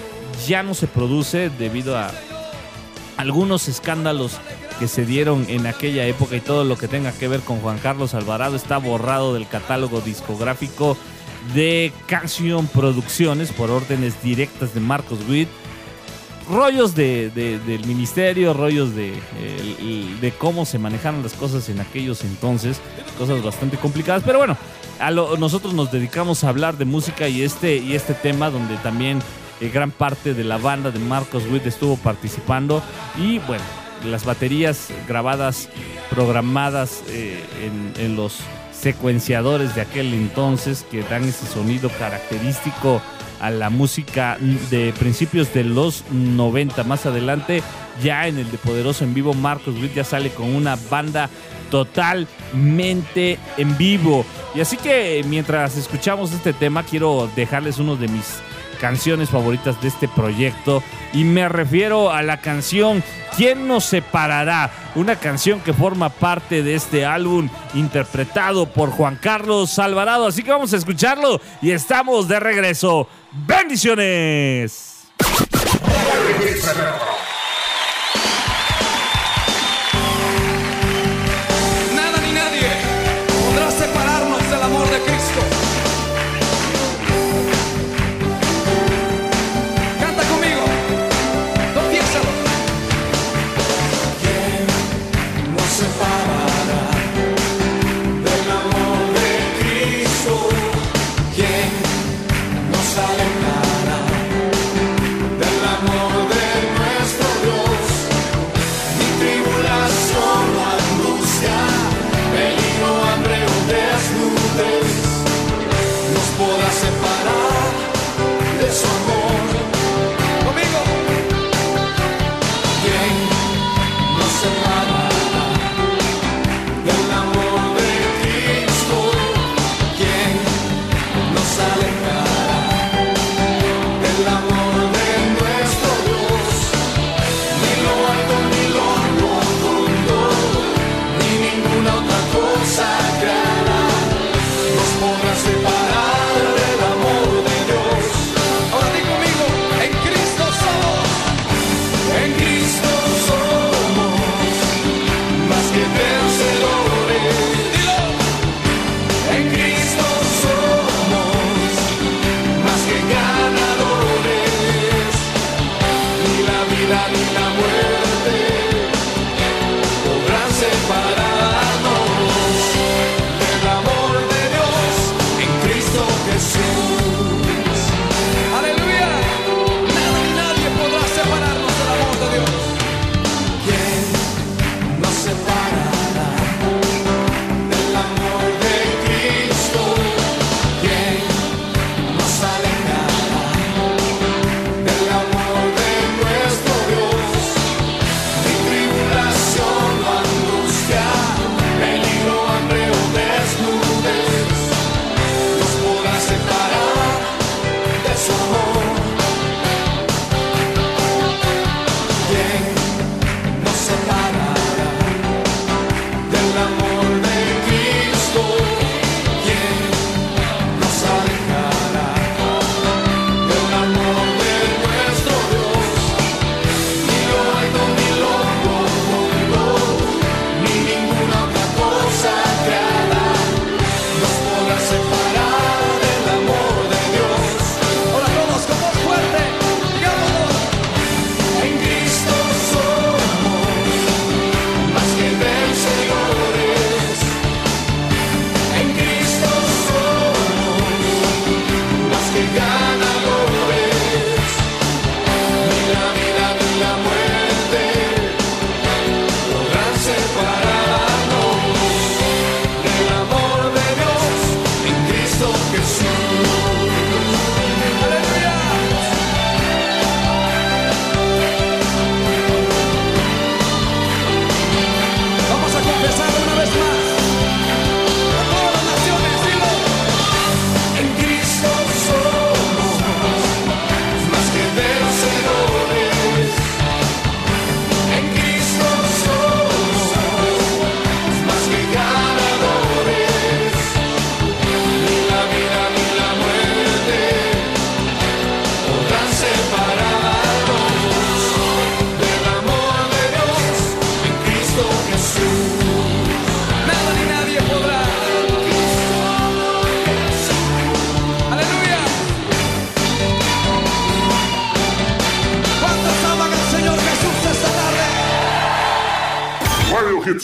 ya 0.48 0.64
no 0.64 0.74
se 0.74 0.88
produce 0.88 1.50
debido 1.50 1.96
a 1.96 2.10
algunos 3.16 3.68
escándalos 3.68 4.32
que 4.78 4.88
se 4.88 5.04
dieron 5.06 5.46
en 5.48 5.66
aquella 5.66 6.06
época 6.06 6.36
y 6.36 6.40
todo 6.40 6.64
lo 6.64 6.76
que 6.76 6.88
tenga 6.88 7.12
que 7.12 7.28
ver 7.28 7.40
con 7.40 7.60
Juan 7.60 7.78
Carlos 7.78 8.14
Alvarado 8.14 8.56
está 8.56 8.78
borrado 8.78 9.34
del 9.34 9.46
catálogo 9.46 10.00
discográfico 10.00 10.96
de 11.54 11.92
Canción 12.06 12.66
Producciones 12.66 13.52
por 13.52 13.70
órdenes 13.70 14.22
directas 14.22 14.74
de 14.74 14.80
Marcos 14.80 15.18
Witt. 15.28 15.48
Rollos 16.50 16.94
de, 16.94 17.30
de- 17.30 17.58
del 17.60 17.86
ministerio, 17.86 18.52
rollos 18.52 18.94
de 18.94 19.14
cómo 20.38 20.64
se 20.66 20.78
manejaron 20.78 21.22
las 21.22 21.32
cosas 21.32 21.68
en 21.68 21.80
aquellos 21.80 22.22
entonces, 22.22 22.80
cosas 23.18 23.42
bastante 23.42 23.76
complicadas, 23.78 24.22
pero 24.26 24.38
bueno, 24.38 24.56
a 25.00 25.10
lo- 25.10 25.36
nosotros 25.36 25.72
nos 25.74 25.90
dedicamos 25.90 26.44
a 26.44 26.48
hablar 26.50 26.76
de 26.76 26.84
música 26.84 27.28
y 27.28 27.42
este, 27.42 27.76
y 27.76 27.94
este 27.94 28.14
tema 28.14 28.50
donde 28.50 28.76
también 28.78 29.20
eh, 29.60 29.70
gran 29.72 29.90
parte 29.90 30.34
de 30.34 30.44
la 30.44 30.58
banda 30.58 30.90
de 30.90 30.98
Marcos 30.98 31.44
Witt 31.50 31.66
estuvo 31.66 31.96
participando 31.96 32.82
y 33.16 33.38
bueno, 33.40 33.64
las 34.04 34.24
baterías 34.24 34.88
grabadas, 35.08 35.68
programadas 36.10 37.02
eh, 37.08 37.42
en, 37.98 38.16
los 38.16 38.38
secuenciadores 38.72 39.74
de 39.74 39.80
aquel 39.80 40.12
entonces 40.12 40.84
que 40.90 41.02
dan 41.02 41.24
ese 41.24 41.46
sonido 41.46 41.88
característico 41.98 43.00
a 43.40 43.50
la 43.50 43.70
música 43.70 44.38
de 44.70 44.92
principios 44.98 45.52
de 45.52 45.64
los 45.64 46.04
90. 46.10 46.84
Más 46.84 47.06
adelante, 47.06 47.62
ya 48.02 48.28
en 48.28 48.38
el 48.38 48.50
de 48.50 48.58
Poderoso 48.58 49.04
en 49.04 49.14
Vivo, 49.14 49.34
Marcos 49.34 49.74
Witt 49.76 49.94
ya 49.94 50.04
sale 50.04 50.30
con 50.30 50.54
una 50.54 50.76
banda 50.90 51.28
totalmente 51.70 53.38
en 53.56 53.76
vivo. 53.76 54.24
Y 54.54 54.60
así 54.60 54.76
que 54.76 55.24
mientras 55.26 55.76
escuchamos 55.76 56.32
este 56.32 56.52
tema, 56.52 56.84
quiero 56.84 57.28
dejarles 57.34 57.78
uno 57.78 57.96
de 57.96 58.08
mis 58.08 58.40
canciones 58.74 59.30
favoritas 59.30 59.80
de 59.80 59.88
este 59.88 60.08
proyecto 60.08 60.82
y 61.12 61.24
me 61.24 61.48
refiero 61.48 62.10
a 62.10 62.22
la 62.22 62.40
canción 62.40 63.02
¿Quién 63.36 63.66
nos 63.66 63.84
separará? 63.86 64.70
Una 64.94 65.16
canción 65.16 65.58
que 65.60 65.72
forma 65.72 66.08
parte 66.08 66.62
de 66.62 66.76
este 66.76 67.04
álbum 67.04 67.48
interpretado 67.74 68.66
por 68.66 68.90
Juan 68.90 69.18
Carlos 69.20 69.76
Alvarado. 69.80 70.28
Así 70.28 70.44
que 70.44 70.52
vamos 70.52 70.72
a 70.72 70.76
escucharlo 70.76 71.40
y 71.60 71.72
estamos 71.72 72.28
de 72.28 72.38
regreso. 72.38 73.08
¡Bendiciones! 73.32 75.08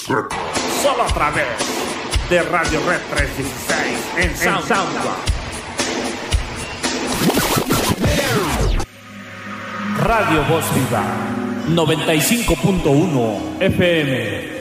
Solo 0.06 1.02
a 1.02 1.06
través 1.12 1.44
de 2.30 2.42
Radio 2.42 2.80
Red 2.86 3.00
316 3.10 3.98
en, 4.16 4.36
SoundCloud. 4.36 4.80
Radio 9.98 10.44
Voz 10.44 10.64
Viva 10.74 11.04
95.1 11.68 13.60
FM. 13.60 14.60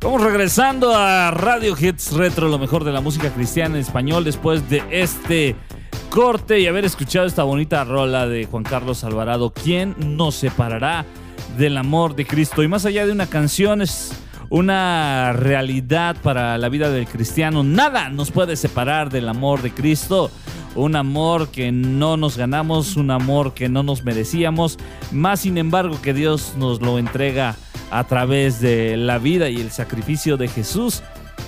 Vamos 0.00 0.22
regresando 0.22 0.94
a 0.94 1.32
Radio 1.32 1.74
Hits 1.76 2.12
Retro, 2.12 2.48
lo 2.48 2.58
mejor 2.60 2.84
de 2.84 2.92
la 2.92 3.00
música 3.00 3.30
cristiana 3.30 3.74
en 3.74 3.80
español 3.80 4.22
después 4.22 4.70
de 4.70 4.84
este 4.90 5.56
corte 6.14 6.60
y 6.60 6.68
haber 6.68 6.84
escuchado 6.84 7.26
esta 7.26 7.42
bonita 7.42 7.82
rola 7.82 8.28
de 8.28 8.44
Juan 8.44 8.62
Carlos 8.62 9.02
Alvarado, 9.02 9.52
¿quién 9.52 9.96
nos 9.98 10.36
separará 10.36 11.04
del 11.58 11.76
amor 11.76 12.14
de 12.14 12.24
Cristo? 12.24 12.62
Y 12.62 12.68
más 12.68 12.86
allá 12.86 13.04
de 13.04 13.10
una 13.10 13.26
canción, 13.26 13.82
es 13.82 14.12
una 14.48 15.32
realidad 15.32 16.14
para 16.22 16.56
la 16.56 16.68
vida 16.68 16.88
del 16.90 17.08
cristiano. 17.08 17.64
Nada 17.64 18.10
nos 18.10 18.30
puede 18.30 18.54
separar 18.54 19.10
del 19.10 19.28
amor 19.28 19.60
de 19.60 19.72
Cristo. 19.72 20.30
Un 20.76 20.94
amor 20.94 21.48
que 21.48 21.72
no 21.72 22.16
nos 22.16 22.36
ganamos, 22.36 22.94
un 22.94 23.10
amor 23.10 23.52
que 23.52 23.68
no 23.68 23.82
nos 23.82 24.04
merecíamos, 24.04 24.78
más 25.10 25.40
sin 25.40 25.58
embargo 25.58 26.00
que 26.00 26.14
Dios 26.14 26.54
nos 26.56 26.80
lo 26.80 27.00
entrega 27.00 27.56
a 27.90 28.04
través 28.04 28.60
de 28.60 28.96
la 28.96 29.18
vida 29.18 29.48
y 29.48 29.56
el 29.56 29.72
sacrificio 29.72 30.36
de 30.36 30.46
Jesús. 30.46 31.02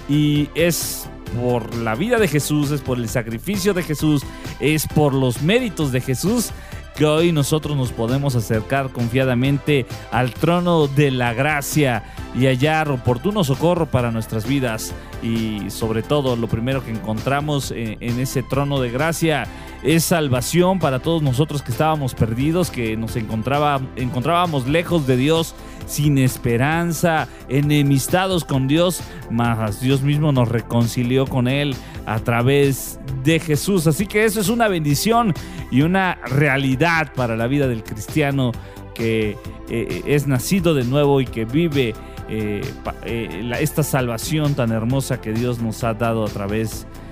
Y 0.09 0.49
es 0.57 1.09
por 1.41 1.75
la 1.77 1.95
vida 1.95 2.19
de 2.19 2.29
Jesús, 2.29 2.71
es 2.71 2.81
por 2.81 2.99
el 2.99 3.09
sacrificio 3.09 3.75
de 3.75 3.83
Jesús, 3.83 4.23
es 4.61 4.87
por 4.87 5.13
los 5.15 5.43
méritos 5.43 5.93
de 5.93 6.01
Jesús 6.01 6.53
que 6.97 7.05
hoy 7.05 7.31
nosotros 7.31 7.77
nos 7.77 7.93
podemos 7.93 8.35
acercar 8.37 8.89
confiadamente 8.89 9.87
al 10.11 10.33
trono 10.33 10.89
de 10.89 11.11
la 11.11 11.35
gracia 11.35 12.03
y 12.35 12.47
hallar 12.47 12.91
oportuno 12.91 13.45
socorro 13.45 13.87
para 13.87 14.11
nuestras 14.11 14.47
vidas. 14.47 14.95
Y 15.23 15.71
sobre 15.71 16.03
todo, 16.03 16.37
lo 16.37 16.49
primero 16.49 16.85
que 16.85 16.91
encontramos 16.91 17.71
en, 17.71 18.19
ese 18.19 18.43
trono 18.43 18.81
de 18.81 18.91
gracia 18.91 19.47
es 19.87 20.05
salvación 20.05 20.81
para 20.81 20.99
todos 20.99 21.23
nosotros 21.23 21.63
que 21.63 21.71
estábamos 21.71 22.15
perdidos, 22.15 22.71
que 22.71 22.97
nos 22.97 23.15
encontraba, 23.15 23.81
encontrábamos 23.95 24.67
lejos 24.67 25.07
de 25.07 25.17
Dios 25.17 25.55
sin 25.87 26.19
esperanza, 26.19 27.29
enemistados 27.49 28.45
con 28.45 28.67
Dios, 28.67 29.01
mas 29.31 29.81
Dios 29.81 30.03
mismo 30.03 30.33
nos 30.33 30.49
reconcilió 30.49 31.27
con 31.27 31.47
Él 31.47 31.77
a 32.05 32.19
través 32.19 32.99
de 33.23 33.39
Jesús. 33.39 33.87
Así 33.87 34.07
que 34.07 34.25
eso 34.25 34.41
es 34.41 34.49
una 34.49 34.67
bendición 34.67 35.33
y 35.71 35.83
una 35.83 36.17
realidad 36.27 37.13
para 37.15 37.37
la 37.37 37.47
vida 37.47 37.69
del 37.69 37.85
cristiano 37.85 38.51
que 38.93 39.37
eh, 39.71 40.03
es 40.07 40.27
nacido 40.27 40.75
de 40.75 40.83
nuevo 40.83 41.21
y 41.21 41.27
que 41.27 41.45
vive 41.45 41.95
eh, 42.29 42.61
eh, 43.05 43.53
esta 43.61 43.85
salvación 43.85 44.55
tan 44.55 44.73
hermosa 44.73 45.21
que 45.21 45.33
Dios 45.33 45.61
nos 45.61 45.85
ha 45.85 45.95
dado 45.95 46.25
a 46.25 46.29
través 46.29 46.81
de 46.83 47.06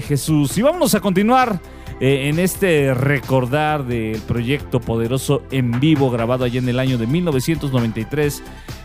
Jesús. 0.00 0.56
Y 0.58 0.62
vamos 0.62 0.94
a 0.94 1.00
continuar 1.00 1.60
eh, 2.00 2.28
en 2.28 2.38
este 2.38 2.94
recordar 2.94 3.84
del 3.84 4.20
proyecto 4.20 4.80
poderoso 4.80 5.42
en 5.50 5.80
vivo 5.80 6.10
grabado 6.10 6.44
allí 6.44 6.58
en 6.58 6.68
el 6.68 6.78
año 6.78 6.96
de 6.96 7.06
1993 7.06 8.42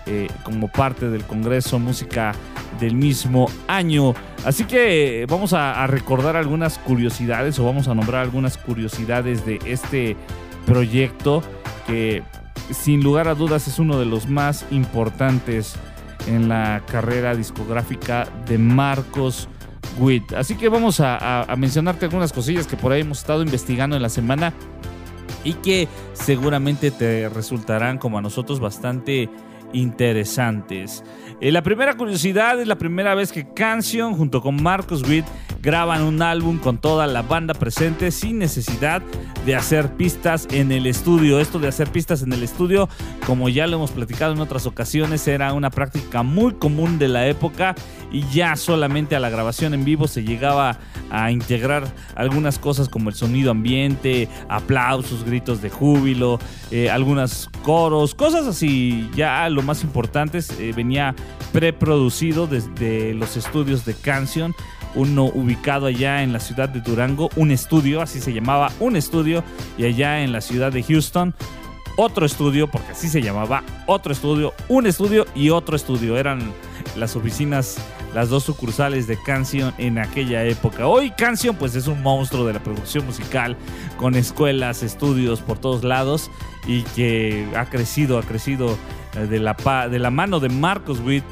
eh, 0.08 0.28
como 0.44 0.68
parte 0.68 1.10
del 1.10 1.24
Congreso 1.24 1.78
Música 1.78 2.34
del 2.80 2.96
mismo 2.96 3.50
año. 3.68 4.16
Así 4.46 4.64
que 4.64 5.22
eh, 5.22 5.26
vamos 5.28 5.54
a, 5.54 5.86
recordar 5.86 6.36
algunas 6.36 6.80
curiosidades 6.80 7.60
o 7.60 7.66
vamos 7.66 7.88
a 7.88 7.94
nombrar 7.94 8.22
algunas 8.22 8.58
curiosidades 8.58 9.46
de 9.46 9.60
este 9.66 10.18
proyecto 10.66 11.44
que 11.86 12.24
sin 12.72 13.04
lugar 13.04 13.28
a 13.28 13.36
dudas 13.36 13.68
es 13.68 13.78
uno 13.78 14.00
de 14.00 14.06
los 14.06 14.28
más 14.28 14.66
importantes 14.72 15.76
en 16.28 16.50
la 16.50 16.82
carrera 16.90 17.36
discográfica 17.36 18.28
de 18.48 18.58
Marcos 18.58 19.50
Así 20.36 20.56
que 20.56 20.70
vamos 20.70 21.00
a, 21.00 21.48
mencionarte 21.58 22.06
algunas 22.06 22.34
cosillas 22.34 22.68
que 22.68 22.76
por 22.76 22.92
ahí 22.92 23.02
hemos 23.02 23.20
estado 23.20 23.42
investigando 23.42 23.96
en 23.96 24.02
la 24.02 24.10
semana 24.10 24.54
y 25.44 25.54
que 25.54 25.88
seguramente 26.14 26.92
te 26.92 27.30
resultarán 27.30 27.98
como 27.98 28.18
a 28.18 28.22
nosotros 28.22 28.60
bastante 28.60 29.30
interesantes. 29.74 31.04
Eh, 31.44 31.52
la 31.52 31.62
primera 31.62 31.98
curiosidad 31.98 32.58
es 32.62 32.70
la 32.70 32.78
primera 32.78 33.16
vez 33.16 33.34
que 33.34 33.46
Canción 33.46 34.16
junto 34.16 34.42
con 34.42 34.64
Marcos 34.64 35.04
Witt 35.04 35.26
graban 35.62 36.04
un 36.04 36.22
álbum 36.22 36.58
con 36.58 36.78
toda 36.78 37.06
la 37.06 37.22
banda 37.22 37.54
presente 37.54 38.12
sin 38.12 38.38
necesidad 38.38 39.02
de 39.46 39.56
hacer 39.56 39.94
pistas 39.98 40.48
en 40.52 40.72
el 40.72 40.86
estudio. 40.86 41.42
Esto 41.42 41.60
de 41.60 41.68
hacer 41.68 41.90
pistas 41.90 42.22
en 42.22 42.32
el 42.32 42.44
estudio, 42.44 42.88
como 43.26 43.50
ya 43.50 43.68
lo 43.68 43.76
hemos 43.76 43.92
platicado 43.92 44.32
en 44.32 44.40
otras 44.40 44.66
ocasiones, 44.66 45.28
era 45.28 45.52
una 45.52 45.70
práctica 45.70 46.24
muy 46.24 46.54
común 46.54 46.98
de 46.98 47.10
la 47.10 47.28
época 47.28 47.76
y 48.12 48.24
ya 48.30 48.56
solamente 48.56 49.16
a 49.16 49.20
la 49.20 49.30
grabación 49.30 49.74
en 49.74 49.84
vivo 49.84 50.08
se 50.08 50.24
llegaba 50.24 50.80
a 51.12 51.32
integrar 51.32 51.86
algunas 52.16 52.58
cosas 52.58 52.88
como 52.88 53.10
el 53.10 53.16
sonido 53.16 53.52
ambiente, 53.52 54.30
aplausos, 54.50 55.26
gritos 55.26 55.62
de 55.62 55.70
júbilo, 55.70 56.40
eh, 56.72 56.90
algunos 56.90 57.50
coros, 57.64 58.16
cosas 58.16 58.48
así. 58.48 59.10
Ya 59.16 59.50
lo 59.50 59.62
más 59.62 59.84
importante 59.84 60.40
eh, 60.60 60.74
venía 60.76 61.16
preproducido 61.52 62.48
desde 62.48 63.14
los 63.14 63.38
estudios 63.38 63.86
de 63.86 63.94
Canción 63.94 64.56
uno 64.96 65.26
ubicado 65.26 65.88
allá 65.88 66.24
en 66.24 66.34
la 66.34 66.40
ciudad 66.40 66.70
de 66.70 66.82
Durango, 66.82 67.30
un 67.36 67.52
estudio, 67.52 68.02
así 68.02 68.20
se 68.20 68.34
llamaba, 68.34 68.72
un 68.80 68.96
estudio, 68.96 69.44
y 69.78 69.86
allá 69.86 70.22
en 70.22 70.32
la 70.32 70.42
ciudad 70.42 70.72
de 70.72 70.84
Houston, 70.84 71.34
otro 71.96 72.26
estudio, 72.26 72.68
porque 72.68 72.92
así 72.92 73.08
se 73.08 73.22
llamaba, 73.22 73.64
otro 73.86 74.12
estudio, 74.12 74.54
un 74.68 74.88
estudio 74.88 75.26
y 75.36 75.50
otro 75.50 75.76
estudio. 75.76 76.18
Eran 76.18 76.52
las 76.96 77.16
oficinas, 77.16 77.78
las 78.14 78.30
dos 78.30 78.44
sucursales 78.44 79.08
de 79.08 79.18
Canción 79.18 79.74
en 79.78 79.98
aquella 79.98 80.44
época. 80.44 80.88
Hoy 80.88 81.12
Canción 81.12 81.56
pues 81.56 81.76
es 81.76 81.88
un 81.88 82.02
monstruo 82.02 82.46
de 82.46 82.54
la 82.54 82.64
producción 82.64 83.06
musical, 83.06 83.58
con 83.98 84.16
escuelas, 84.16 84.84
estudios 84.84 85.42
por 85.42 85.60
todos 85.60 85.84
lados 85.84 86.32
y 86.68 86.84
que 86.96 87.48
ha 87.56 87.66
crecido, 87.66 88.18
ha 88.18 88.24
crecido 88.24 88.78
eh, 89.16 89.28
de 89.28 89.40
la, 89.40 89.56
de 89.90 90.00
la 90.00 90.12
mano 90.12 90.40
de 90.40 90.50
Marcos 90.50 91.00
Witt 91.00 91.24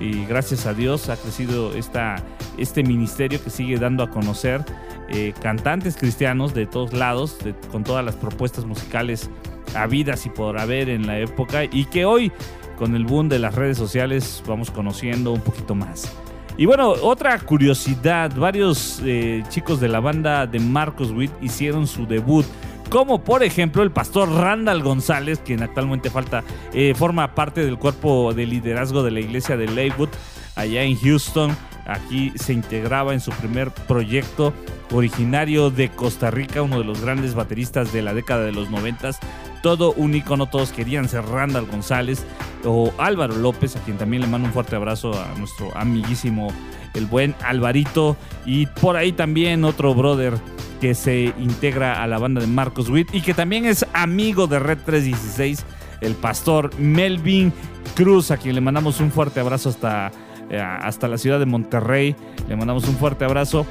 y 0.00 0.24
gracias 0.24 0.66
a 0.66 0.72
Dios 0.72 1.10
ha 1.10 1.16
crecido 1.16 1.74
esta, 1.74 2.16
este 2.56 2.82
ministerio 2.82 3.42
que 3.42 3.50
sigue 3.50 3.76
dando 3.78 4.02
a 4.02 4.10
conocer 4.10 4.64
eh, 5.10 5.34
cantantes 5.42 5.96
cristianos 5.96 6.54
de 6.54 6.66
todos 6.66 6.92
lados, 6.92 7.36
con 7.70 7.84
todas 7.84 8.04
las 8.04 8.14
propuestas 8.14 8.64
musicales 8.64 9.28
habidas 9.74 10.26
y 10.26 10.30
por 10.30 10.58
haber 10.58 10.88
en 10.88 11.06
la 11.06 11.18
época 11.18 11.64
y 11.64 11.84
que 11.86 12.04
hoy 12.04 12.32
con 12.76 12.96
el 12.96 13.04
boom 13.04 13.28
de 13.28 13.38
las 13.38 13.54
redes 13.54 13.76
sociales 13.76 14.42
vamos 14.46 14.70
conociendo 14.70 15.32
un 15.32 15.40
poquito 15.40 15.74
más. 15.74 16.10
Y 16.56 16.66
bueno, 16.66 16.90
otra 16.90 17.38
curiosidad, 17.38 18.34
varios 18.36 19.00
eh, 19.04 19.42
chicos 19.48 19.80
de 19.80 19.88
la 19.88 20.00
banda 20.00 20.46
de 20.46 20.58
Marcos 20.58 21.10
Witt 21.10 21.30
hicieron 21.40 21.86
su 21.86 22.06
debut 22.06 22.44
como 22.90 23.22
por 23.22 23.42
ejemplo 23.42 23.82
el 23.82 23.92
pastor 23.92 24.28
Randall 24.30 24.82
González, 24.82 25.40
quien 25.44 25.62
actualmente 25.62 26.10
falta, 26.10 26.42
eh, 26.74 26.92
forma 26.94 27.34
parte 27.34 27.64
del 27.64 27.78
cuerpo 27.78 28.34
de 28.34 28.46
liderazgo 28.46 29.02
de 29.04 29.12
la 29.12 29.20
iglesia 29.20 29.56
de 29.56 29.68
Lakewood, 29.68 30.08
allá 30.56 30.82
en 30.82 30.96
Houston. 30.96 31.56
Aquí 31.86 32.32
se 32.36 32.52
integraba 32.52 33.12
en 33.12 33.20
su 33.20 33.30
primer 33.32 33.70
proyecto 33.70 34.52
originario 34.92 35.70
de 35.70 35.88
Costa 35.90 36.30
Rica, 36.30 36.62
uno 36.62 36.78
de 36.78 36.84
los 36.84 37.00
grandes 37.00 37.34
bateristas 37.34 37.92
de 37.92 38.02
la 38.02 38.14
década 38.14 38.44
de 38.44 38.52
los 38.52 38.70
noventas. 38.70 39.18
Todo 39.62 39.92
un 39.92 40.14
icono, 40.14 40.46
todos 40.46 40.72
querían 40.72 41.08
ser 41.08 41.24
Randall 41.24 41.66
González 41.66 42.24
o 42.64 42.92
Álvaro 42.98 43.36
López, 43.36 43.76
a 43.76 43.80
quien 43.80 43.98
también 43.98 44.22
le 44.22 44.28
mando 44.28 44.48
un 44.48 44.54
fuerte 44.54 44.76
abrazo 44.76 45.12
a 45.12 45.38
nuestro 45.38 45.76
amiguísimo, 45.76 46.52
el 46.94 47.06
buen 47.06 47.34
Alvarito. 47.44 48.16
Y 48.46 48.66
por 48.66 48.96
ahí 48.96 49.12
también 49.12 49.64
otro 49.64 49.94
brother 49.94 50.34
que 50.80 50.94
se 50.94 51.34
integra 51.38 52.02
a 52.02 52.06
la 52.06 52.18
banda 52.18 52.40
de 52.40 52.46
Marcos 52.46 52.88
Witt 52.88 53.14
y 53.14 53.20
que 53.20 53.34
también 53.34 53.66
es 53.66 53.84
amigo 53.92 54.46
de 54.46 54.58
Red 54.58 54.78
316, 54.86 55.64
el 56.00 56.14
pastor 56.14 56.76
Melvin 56.78 57.52
Cruz, 57.94 58.30
a 58.30 58.38
quien 58.38 58.54
le 58.54 58.62
mandamos 58.62 58.98
un 59.00 59.12
fuerte 59.12 59.40
abrazo 59.40 59.68
hasta, 59.68 60.10
hasta 60.58 61.08
la 61.08 61.18
ciudad 61.18 61.38
de 61.38 61.46
Monterrey. 61.46 62.16
Le 62.48 62.56
mandamos 62.56 62.88
un 62.88 62.96
fuerte 62.96 63.24
abrazo. 63.24 63.66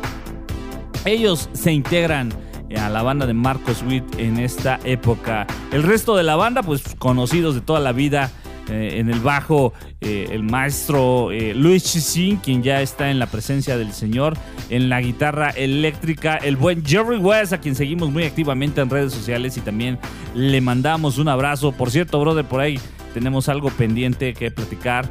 Ellos 1.06 1.50
se 1.54 1.72
integran 1.72 2.32
a 2.78 2.90
la 2.90 3.02
banda 3.02 3.26
de 3.26 3.34
Marcos 3.34 3.84
Witt 3.88 4.04
en 4.18 4.38
esta 4.38 4.80
época. 4.84 5.48
El 5.72 5.84
resto 5.84 6.16
de 6.16 6.24
la 6.24 6.36
banda, 6.36 6.64
pues 6.64 6.84
conocidos 6.98 7.56
de 7.56 7.62
toda 7.62 7.80
la 7.80 7.92
vida, 7.92 8.32
eh, 8.70 9.00
en 9.00 9.10
el 9.10 9.20
bajo 9.20 9.74
eh, 10.00 10.28
el 10.32 10.44
maestro 10.44 11.32
eh, 11.32 11.56
Luis 11.56 11.84
Chisin, 11.84 12.38
quien 12.38 12.62
ya 12.62 12.82
está 12.82 13.10
en 13.10 13.18
la 13.18 13.26
presencia 13.26 13.78
del 13.78 13.94
Señor. 13.94 14.38
En 14.70 14.90
la 14.90 15.02
guitarra 15.02 15.50
eléctrica, 15.50 16.38
el 16.38 16.56
buen 16.56 16.86
Jerry 16.86 17.18
West, 17.18 17.54
a 17.54 17.60
quien 17.60 17.76
seguimos 17.76 18.12
muy 18.12 18.26
activamente 18.26 18.82
en 18.82 18.90
redes 18.90 19.12
sociales 19.12 19.58
y 19.58 19.62
también 19.62 19.98
le 20.36 20.62
mandamos 20.62 21.18
un 21.18 21.30
abrazo. 21.30 21.72
Por 21.72 21.90
cierto, 21.90 22.20
brother, 22.20 22.46
por 22.46 22.62
ahí 22.62 22.80
tenemos 23.14 23.50
algo 23.50 23.72
pendiente 23.72 24.34
que 24.34 24.52
platicar. 24.52 25.10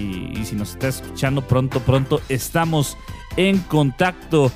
Y, 0.00 0.44
si 0.44 0.56
nos 0.56 0.70
está 0.70 0.88
escuchando 0.88 1.42
pronto, 1.42 1.80
pronto 1.80 2.20
estamos 2.28 2.96
en 3.36 3.58
contacto. 3.58 4.50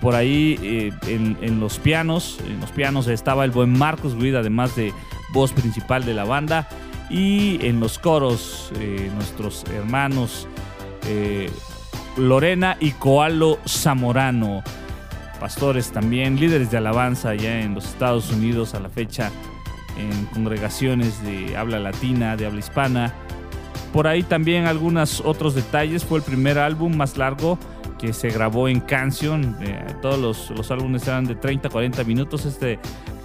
por 0.00 0.14
ahí 0.14 0.58
en, 1.06 1.38
en, 1.40 1.60
los 1.60 1.78
pianos. 1.78 2.38
En 2.46 2.60
los 2.60 2.70
pianos 2.70 3.08
estaba 3.08 3.44
el 3.44 3.50
buen 3.50 3.70
Marcos 3.70 4.16
Guida, 4.16 4.40
además 4.40 4.76
de 4.76 4.92
voz 5.32 5.52
principal 5.52 6.04
de 6.04 6.14
la 6.14 6.24
banda. 6.24 6.68
Y 7.08 7.64
en 7.64 7.80
los 7.80 7.98
coros, 7.98 8.72
eh, 8.80 9.10
nuestros 9.14 9.64
hermanos 9.72 10.48
eh, 11.06 11.50
Lorena 12.16 12.76
y 12.80 12.92
Coalo 12.92 13.58
Zamorano, 13.66 14.62
pastores 15.38 15.92
también, 15.92 16.40
líderes 16.40 16.70
de 16.70 16.78
alabanza 16.78 17.30
allá 17.30 17.60
en 17.60 17.74
los 17.74 17.86
Estados 17.86 18.32
Unidos 18.32 18.74
a 18.74 18.80
la 18.80 18.88
fecha, 18.88 19.30
en 19.96 20.26
congregaciones 20.26 21.22
de 21.22 21.56
habla 21.56 21.78
latina, 21.78 22.36
de 22.36 22.46
habla 22.46 22.58
hispana. 22.58 23.14
Por 23.92 24.06
ahí 24.06 24.22
también 24.22 24.66
algunos 24.66 25.20
otros 25.20 25.54
detalles. 25.54 26.04
Fue 26.04 26.18
el 26.18 26.24
primer 26.24 26.58
álbum 26.58 26.96
más 26.96 27.16
largo 27.16 27.58
que 27.98 28.12
se 28.12 28.28
grabó 28.28 28.68
en 28.68 28.80
canción. 28.80 29.56
Eh, 29.60 29.84
todos 30.02 30.18
los, 30.18 30.50
los, 30.50 30.70
álbumes 30.70 31.06
eran 31.06 31.24
de 31.24 31.34
30 31.34 31.68
40 31.68 32.04
minutos. 32.04 32.44
Este 32.44 32.78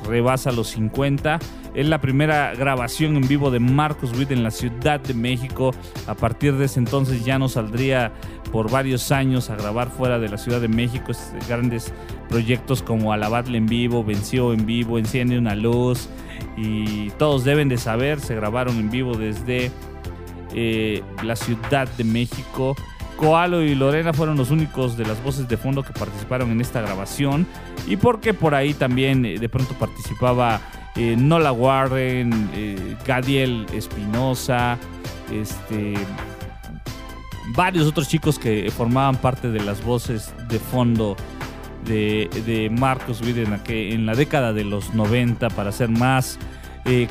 rebasa 0.07 0.51
los 0.51 0.70
50. 0.70 1.39
Es 1.74 1.88
la 1.88 2.01
primera 2.01 2.53
grabación 2.53 3.16
en 3.16 3.28
vivo 3.28 3.49
de 3.49 3.59
Marcos 3.59 4.12
Witt 4.18 4.32
en 4.32 4.43
la 4.43 4.51
Ciudad 4.51 4.99
de 4.99 5.14
México. 5.14 5.72
A 6.07 6.16
partir 6.16 6.55
de 6.55 6.66
ese 6.66 6.80
entonces 6.80 7.24
ya 7.24 7.39
no 7.39 7.47
saldría 7.47 8.12
por 8.51 8.70
varios 8.70 9.12
años 9.12 9.49
a 9.49 9.55
grabar 9.55 9.89
fuera 9.89 10.20
de 10.20 10.28
la 10.28 10.38
Ciudad 10.38 10.59
de 10.59 10.68
México. 10.68 11.14
Grandes 11.47 11.93
proyectos 12.30 12.84
como 12.84 13.14
Alabadle 13.14 13.57
en 13.57 13.68
vivo, 13.68 14.03
Venció 14.03 14.53
en 14.53 14.66
vivo, 14.66 14.97
Enciende 14.97 15.38
una 15.38 15.55
luz. 15.55 16.09
Y 16.57 17.09
todos 17.12 17.45
deben 17.45 17.70
de 17.70 17.78
saber, 17.78 18.20
se 18.20 18.36
grabaron 18.36 18.78
en 18.78 18.91
vivo 18.91 19.16
desde 19.16 19.72
eh, 20.54 21.04
la 21.24 21.36
Ciudad 21.36 21.88
de 21.97 22.04
México. 22.04 22.76
Coalo 23.22 23.62
y 23.62 23.76
Lorena 23.76 24.14
fueron 24.14 24.36
los 24.36 24.49
únicos 24.49 24.97
de 24.97 25.06
las 25.06 25.24
voces 25.24 25.47
de 25.47 25.56
fondo 25.56 25.84
que 25.84 25.93
participaron 25.93 26.49
en 26.49 26.60
esta 26.60 26.82
grabación 26.82 27.45
y 27.88 27.95
porque 27.95 28.34
por 28.34 28.56
ahí 28.56 28.74
también 28.74 29.26
eh, 29.26 29.38
de 29.38 29.47
pronto 29.47 29.76
participaba 29.76 30.60
eh, 30.95 31.16
Nola 31.16 31.52
Warren, 31.52 32.49
eh, 32.54 32.97
Gadiel 33.06 33.66
Espinosa, 33.74 34.78
este, 35.32 35.93
varios 37.56 37.88
otros 37.88 38.08
chicos 38.08 38.39
que 38.39 38.72
formaban 38.76 39.16
parte 39.18 39.52
de 39.52 39.62
las 39.62 39.84
voces 39.84 40.34
de 40.49 40.60
fondo 40.60 41.16
de, 41.86 42.70
Marcos 42.72 43.22
Witt 43.22 43.38
en, 43.38 43.60
en, 43.68 44.06
la 44.06 44.16
década 44.16 44.52
de 44.52 44.64
los 44.64 44.93
90 44.93 45.49
para 45.52 45.72
ser 45.72 45.89
más 45.89 46.39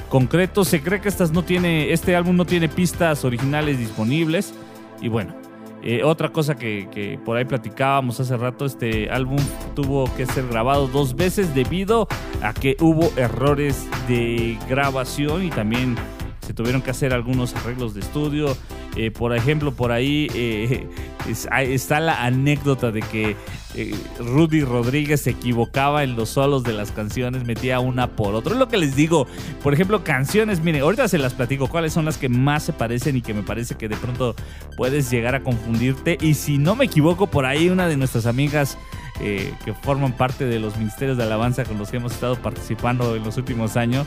concreto. 0.08 0.64
Se 0.64 0.82
cree 0.82 1.00
que 1.00 1.08
estas 1.08 1.32
no 1.32 1.42
tiene, 1.42 1.92
este 1.92 2.16
álbum 2.16 2.36
no 2.36 2.44
tiene 2.44 2.68
pistas 2.68 3.24
originales 3.24 3.78
disponibles 3.78 4.52
y 5.00 5.08
bueno, 5.08 5.34
eh, 5.82 6.02
otra 6.04 6.28
cosa 6.28 6.56
que, 6.56 7.18
por 7.24 7.36
ahí 7.36 7.46
platicábamos 7.46 8.20
hace 8.20 8.36
rato, 8.36 8.66
este 8.66 9.10
álbum 9.10 9.38
tuvo 9.74 10.14
que 10.14 10.26
ser 10.26 10.46
grabado 10.46 10.88
dos 10.88 11.16
veces 11.16 11.54
debido 11.54 12.06
a 12.42 12.52
que 12.52 12.76
hubo 12.80 13.10
errores 13.16 13.88
de 14.06 14.58
grabación 14.68 15.44
y 15.44 15.50
también 15.50 15.96
se 16.40 16.52
tuvieron 16.52 16.82
que 16.82 16.90
hacer 16.90 17.14
algunos 17.14 17.54
arreglos 17.56 17.94
de 17.94 18.00
estudio. 18.00 18.56
Eh, 18.96 19.10
por 19.10 19.34
ejemplo, 19.34 19.72
por 19.72 19.92
ahí 19.92 20.28
eh, 20.34 20.86
está 21.28 22.00
la 22.00 22.24
anécdota 22.24 22.90
de 22.90 23.00
que 23.02 23.36
eh, 23.74 23.94
Rudy 24.18 24.62
Rodríguez 24.62 25.22
se 25.22 25.30
equivocaba 25.30 26.02
en 26.02 26.16
los 26.16 26.30
solos 26.30 26.64
de 26.64 26.72
las 26.72 26.90
canciones, 26.90 27.44
metía 27.44 27.78
una 27.78 28.08
por 28.08 28.34
otra. 28.34 28.52
Es 28.52 28.58
lo 28.58 28.68
que 28.68 28.78
les 28.78 28.96
digo. 28.96 29.26
Por 29.62 29.74
ejemplo, 29.74 30.02
canciones, 30.02 30.60
miren, 30.60 30.82
ahorita 30.82 31.06
se 31.06 31.18
las 31.18 31.34
platico 31.34 31.68
cuáles 31.68 31.92
son 31.92 32.04
las 32.04 32.18
que 32.18 32.28
más 32.28 32.64
se 32.64 32.72
parecen 32.72 33.16
y 33.16 33.22
que 33.22 33.32
me 33.32 33.42
parece 33.42 33.76
que 33.76 33.88
de 33.88 33.96
pronto 33.96 34.34
puedes 34.76 35.10
llegar 35.10 35.34
a 35.34 35.42
confundirte. 35.42 36.18
Y 36.20 36.34
si 36.34 36.58
no 36.58 36.74
me 36.74 36.86
equivoco, 36.86 37.28
por 37.28 37.46
ahí 37.46 37.68
una 37.68 37.86
de 37.86 37.96
nuestras 37.96 38.26
amigas 38.26 38.76
que 39.20 39.74
forman 39.82 40.16
parte 40.16 40.46
de 40.46 40.58
los 40.58 40.78
ministerios 40.78 41.18
de 41.18 41.24
alabanza 41.24 41.64
con 41.64 41.76
los 41.76 41.90
que 41.90 41.98
hemos 41.98 42.12
estado 42.12 42.36
participando 42.36 43.14
en 43.14 43.22
los 43.22 43.36
últimos 43.36 43.76
años, 43.76 44.06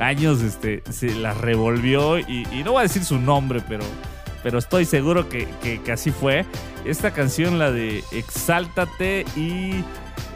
años 0.00 0.42
este, 0.42 0.82
se 0.90 1.14
la 1.14 1.32
revolvió 1.34 2.18
y, 2.18 2.44
no 2.64 2.72
voy 2.72 2.80
a 2.80 2.82
decir 2.82 3.04
su 3.04 3.18
nombre, 3.18 3.62
pero, 3.68 3.84
pero 4.44 4.58
estoy 4.58 4.84
seguro 4.84 5.28
que, 5.30 5.48
que, 5.62 5.90
así 5.90 6.10
fue. 6.10 6.44
Esta 6.84 7.12
canción, 7.12 7.58
la 7.58 7.72
de 7.72 8.04
Exáltate 8.12 9.24
y 9.34 9.82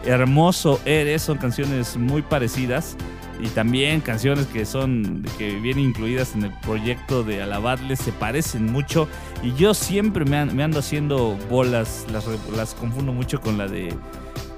Hermoso 0.05 0.81
Eres, 0.87 1.23
son 1.23 1.37
canciones 1.37 1.97
muy 1.99 2.23
parecidas. 2.23 2.97
y 3.41 3.47
también 3.49 4.01
canciones 4.01 4.47
que 4.47 4.65
son 4.65 5.25
que 5.37 5.61
vienen 5.61 5.85
incluidas 5.85 6.35
en 6.35 6.43
el 6.45 6.53
proyecto 6.61 7.23
de 7.23 7.41
Alabadles 7.41 8.01
se 8.01 8.11
parecen 8.11 8.67
mucho 8.67 9.07
y 9.45 9.55
yo 9.55 9.75
siempre 9.75 10.25
me, 10.25 10.39
ando 10.39 10.81
haciendo 10.81 11.39
bolas, 11.49 12.05
las, 12.11 12.27
las, 12.57 12.75
confundo 12.75 13.13
mucho 13.13 13.41
con 13.41 13.57
la 13.57 13.69
de 13.69 13.95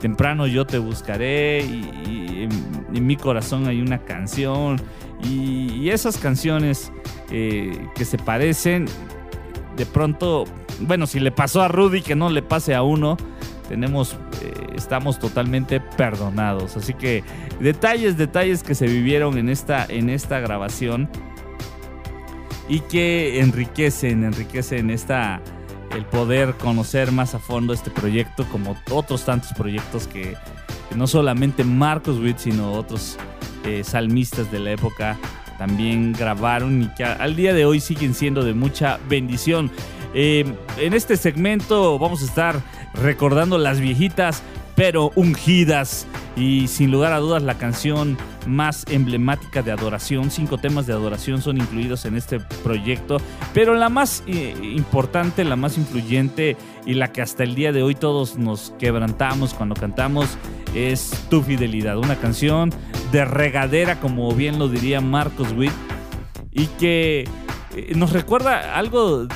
Temprano 0.01 0.47
yo 0.47 0.65
te 0.65 0.79
buscaré 0.79 1.61
y, 1.63 2.49
en, 2.95 3.07
mi 3.07 3.17
corazón 3.17 3.69
hay 3.69 3.83
una 3.83 3.99
canción 3.99 4.81
y, 5.23 5.91
esas 5.91 6.17
canciones 6.17 6.91
eh, 7.31 7.87
que 7.95 8.07
se 8.07 8.17
parecen 8.17 8.87
de 9.77 9.87
pronto, 9.87 10.45
bueno, 10.81 11.07
si 11.07 11.21
le 11.21 11.31
pasó 11.31 11.63
a 11.63 11.69
Rudy 11.69 12.03
que 12.03 12.15
no 12.15 12.31
le 12.31 12.43
pase 12.43 12.75
a 12.75 12.83
uno, 12.83 13.17
tenemos, 13.69 14.17
eh, 14.43 14.53
estamos 14.75 15.19
totalmente 15.19 15.81
perdonados. 15.81 16.77
Así 16.77 16.93
que 16.95 17.23
detalles, 17.61 18.17
detalles 18.17 18.63
que 18.63 18.75
se 18.75 18.87
vivieron 18.87 19.39
en 19.39 19.49
esta, 19.49 19.87
en 19.89 20.11
esta 20.11 20.41
grabación 20.41 21.09
y 22.69 22.81
que 22.81 23.41
enriquecen, 23.41 24.25
enriquecen 24.25 24.91
esta, 24.91 25.41
el 25.97 26.05
poder 26.05 26.55
conocer 26.55 27.13
más 27.13 27.35
a 27.35 27.39
fondo 27.39 27.73
este 27.73 27.91
proyecto 27.91 28.45
como 28.51 28.77
otros 28.91 29.25
tantos 29.25 29.53
proyectos 29.53 30.07
que, 30.07 30.37
no 30.97 31.07
solamente 31.07 31.63
Marcos 31.65 32.19
Witt, 32.19 32.39
sino 32.39 32.73
otros 32.73 33.19
eh, 33.65 33.85
salmistas 33.85 34.51
de 34.51 34.59
la 34.59 34.73
época 34.73 35.19
también 35.61 36.15
grabaron 36.15 36.85
y 36.85 36.87
que 36.95 37.05
al 37.05 37.37
día 37.37 37.53
de 37.53 37.67
hoy 37.67 37.81
siguen 37.81 38.15
siendo 38.15 38.43
de 38.43 38.55
mucha 38.55 38.99
bendición. 39.11 39.71
Eh, 40.15 40.51
en 40.79 40.95
este 40.95 41.19
segmento 41.19 41.99
vamos 41.99 42.23
a 42.23 42.25
estar 42.25 42.63
recordando 42.95 43.59
las 43.59 43.79
viejitas 43.79 44.43
pero 44.75 45.13
ungidas 45.17 46.07
y 46.35 46.67
sin 46.69 46.91
lugar 46.91 47.13
a 47.13 47.19
dudas 47.19 47.43
la 47.43 47.59
canción 47.59 48.17
más 48.47 48.87
emblemática 48.89 49.61
de 49.61 49.71
adoración. 49.71 50.31
Cinco 50.31 50.57
temas 50.57 50.87
de 50.87 50.95
adoración 50.95 51.43
son 51.43 51.59
incluidos 51.59 52.07
en 52.07 52.17
este 52.17 52.41
proyecto, 52.41 53.19
pero 53.53 53.75
la 53.75 53.91
más 53.91 54.23
eh, 54.27 54.55
importante, 54.63 55.45
la 55.45 55.57
más 55.57 55.77
influyente 55.77 56.57
y 56.91 56.95
la 56.95 57.13
que 57.13 57.23
hasta 57.23 57.45
el 57.45 57.55
día 57.55 57.71
de 57.71 57.85
hoy 57.85 57.95
todos 57.95 58.37
nos 58.37 58.75
quebrantamos 58.81 59.55
cuando 59.55 59.77
cantamos 59.77 60.27
es 60.75 61.13
Tu 61.31 61.41
Fidelidad, 61.41 61.99
una 61.99 62.17
canción 62.17 62.71
de 63.13 63.25
regadera, 63.25 64.01
como 64.01 64.33
bien 64.33 64.59
lo 64.59 64.67
diría 64.67 65.01
Marcos 65.01 65.53
Witt, 65.57 65.71
y 66.51 66.67
que 66.67 67.29
eh, 67.77 67.93
nos 67.95 68.13
recuerda 68.13 68.77
algo 68.77 69.29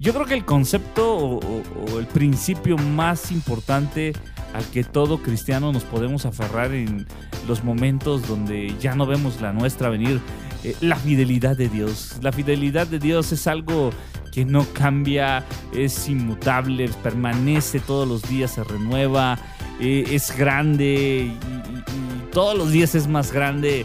yo 0.00 0.12
creo 0.12 0.26
que 0.26 0.34
el 0.34 0.44
concepto 0.44 1.16
o, 1.16 1.98
el 2.00 2.06
principio 2.06 2.76
más 2.76 3.30
importante 3.30 4.12
al 4.54 4.64
que 4.70 4.84
todo 4.84 5.20
cristiano 5.20 5.72
nos 5.72 5.82
podemos 5.84 6.24
aferrar 6.24 6.72
en 6.72 7.06
los 7.46 7.64
momentos 7.64 8.26
donde 8.26 8.74
ya 8.80 8.94
no 8.94 9.04
vemos 9.04 9.40
la 9.40 9.52
nuestra 9.52 9.90
venir, 9.90 10.20
eh, 10.62 10.76
la 10.80 10.96
fidelidad 10.96 11.56
de 11.56 11.68
Dios. 11.68 12.18
La 12.22 12.32
fidelidad 12.32 12.86
de 12.86 13.00
Dios 13.00 13.32
es 13.32 13.46
algo 13.46 13.90
que 14.32 14.44
no 14.44 14.64
cambia, 14.72 15.44
es 15.72 16.08
inmutable, 16.08 16.88
permanece 17.02 17.80
todos 17.80 18.08
los 18.08 18.22
días, 18.22 18.52
se 18.52 18.64
renueva, 18.64 19.38
eh, 19.80 20.04
es 20.10 20.36
grande 20.36 21.32
y 21.32 22.30
todos 22.32 22.56
los 22.56 22.70
días 22.70 22.94
es 22.94 23.08
más 23.08 23.32
grande 23.32 23.84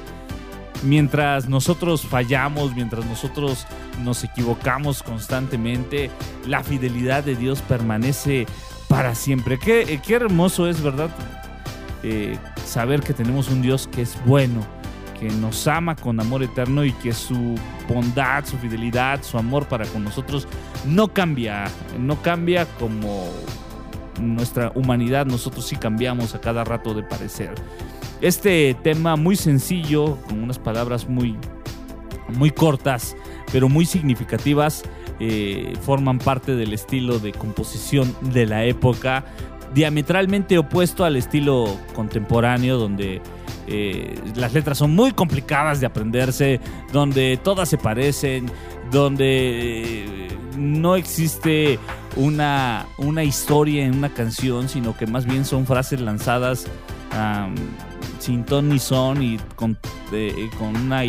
mientras 0.83 1.49
nosotros 1.49 2.03
fallamos, 2.03 2.75
mientras 2.75 3.05
nosotros 3.05 3.65
nos 4.03 4.23
equivocamos 4.23 5.03
constantemente, 5.03 6.09
la 6.47 6.63
fidelidad 6.63 7.23
de 7.23 7.35
Dios 7.35 7.61
permanece 7.61 8.45
para 8.89 9.15
siempre. 9.15 9.57
Qué, 9.57 9.81
eh, 9.81 10.01
hermoso 10.09 10.67
es, 10.67 10.81
¿verdad? 10.81 11.09
Eh, 12.03 12.37
saber 12.65 12.99
que 12.99 13.13
tenemos 13.13 13.47
un 13.49 13.61
Dios 13.61 13.87
que 13.87 14.01
es 14.01 14.17
bueno, 14.25 14.65
que 15.17 15.29
nos 15.29 15.67
ama 15.67 15.95
con 15.95 16.19
amor 16.19 16.43
eterno 16.43 16.83
y 16.83 16.91
que 16.93 17.13
su 17.13 17.55
bondad, 17.87 18.43
su 18.45 18.57
fidelidad, 18.57 19.23
su 19.23 19.37
amor 19.37 19.67
para 19.67 19.85
con 19.85 20.03
nosotros 20.03 20.47
no 20.85 21.07
cambia, 21.09 21.65
no 21.97 22.21
cambia 22.21 22.65
como 22.77 23.29
nuestra 24.19 24.71
humanidad, 24.75 25.25
nosotros 25.25 25.65
sí 25.65 25.75
cambiamos 25.75 26.35
a 26.35 26.41
cada 26.41 26.63
rato 26.63 26.93
de 26.93 27.03
parecer. 27.03 27.53
Este 28.21 28.75
tema 28.83 29.15
muy 29.15 29.35
sencillo, 29.35 30.17
con 30.27 30.43
unas 30.43 30.57
palabras 30.57 31.07
muy, 31.07 31.37
muy 32.27 32.51
cortas, 32.51 33.15
pero 33.51 33.69
muy 33.69 33.85
significativas, 33.85 34.83
eh, 35.19 35.73
forman 35.81 36.17
parte 36.17 36.55
del 36.55 36.73
estilo 36.73 37.19
de 37.19 37.33
composición 37.33 38.15
de 38.21 38.45
la 38.45 38.63
época, 38.63 39.25
diametralmente 39.73 40.57
opuesto 40.57 41.03
al 41.03 41.17
estilo 41.17 41.77
contemporáneo, 41.93 42.77
donde 42.77 43.21
eh, 43.67 44.17
las 44.35 44.53
letras 44.53 44.77
son 44.77 44.95
muy 44.95 45.11
complicadas 45.11 45.81
de 45.81 45.87
aprenderse, 45.87 46.61
donde 46.93 47.37
todas 47.43 47.67
se 47.67 47.77
parecen, 47.77 48.49
donde 48.91 50.05
eh, 50.05 50.27
no 50.57 50.95
existe 50.95 51.79
una, 52.15 52.87
una 52.97 53.25
historia 53.25 53.85
en 53.85 53.95
una 53.95 54.13
canción, 54.13 54.69
sino 54.69 54.95
que 54.95 55.05
más 55.05 55.25
bien 55.25 55.43
son 55.43 55.65
frases 55.65 55.99
lanzadas 55.99 56.65
sin 58.19 58.45
ton 58.45 58.69
ni 58.69 58.79
son 58.79 59.21
y 59.21 59.39
con, 59.55 59.77
con 60.57 60.75
una 60.77 61.01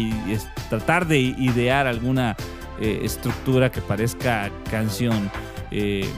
tratar 0.69 1.07
de 1.07 1.19
idear 1.21 1.87
alguna 1.87 2.37
eh, 2.81 3.01
estructura 3.03 3.71
que 3.71 3.81
parezca 3.81 4.51
canción. 4.71 5.31
Eh, 5.71 6.09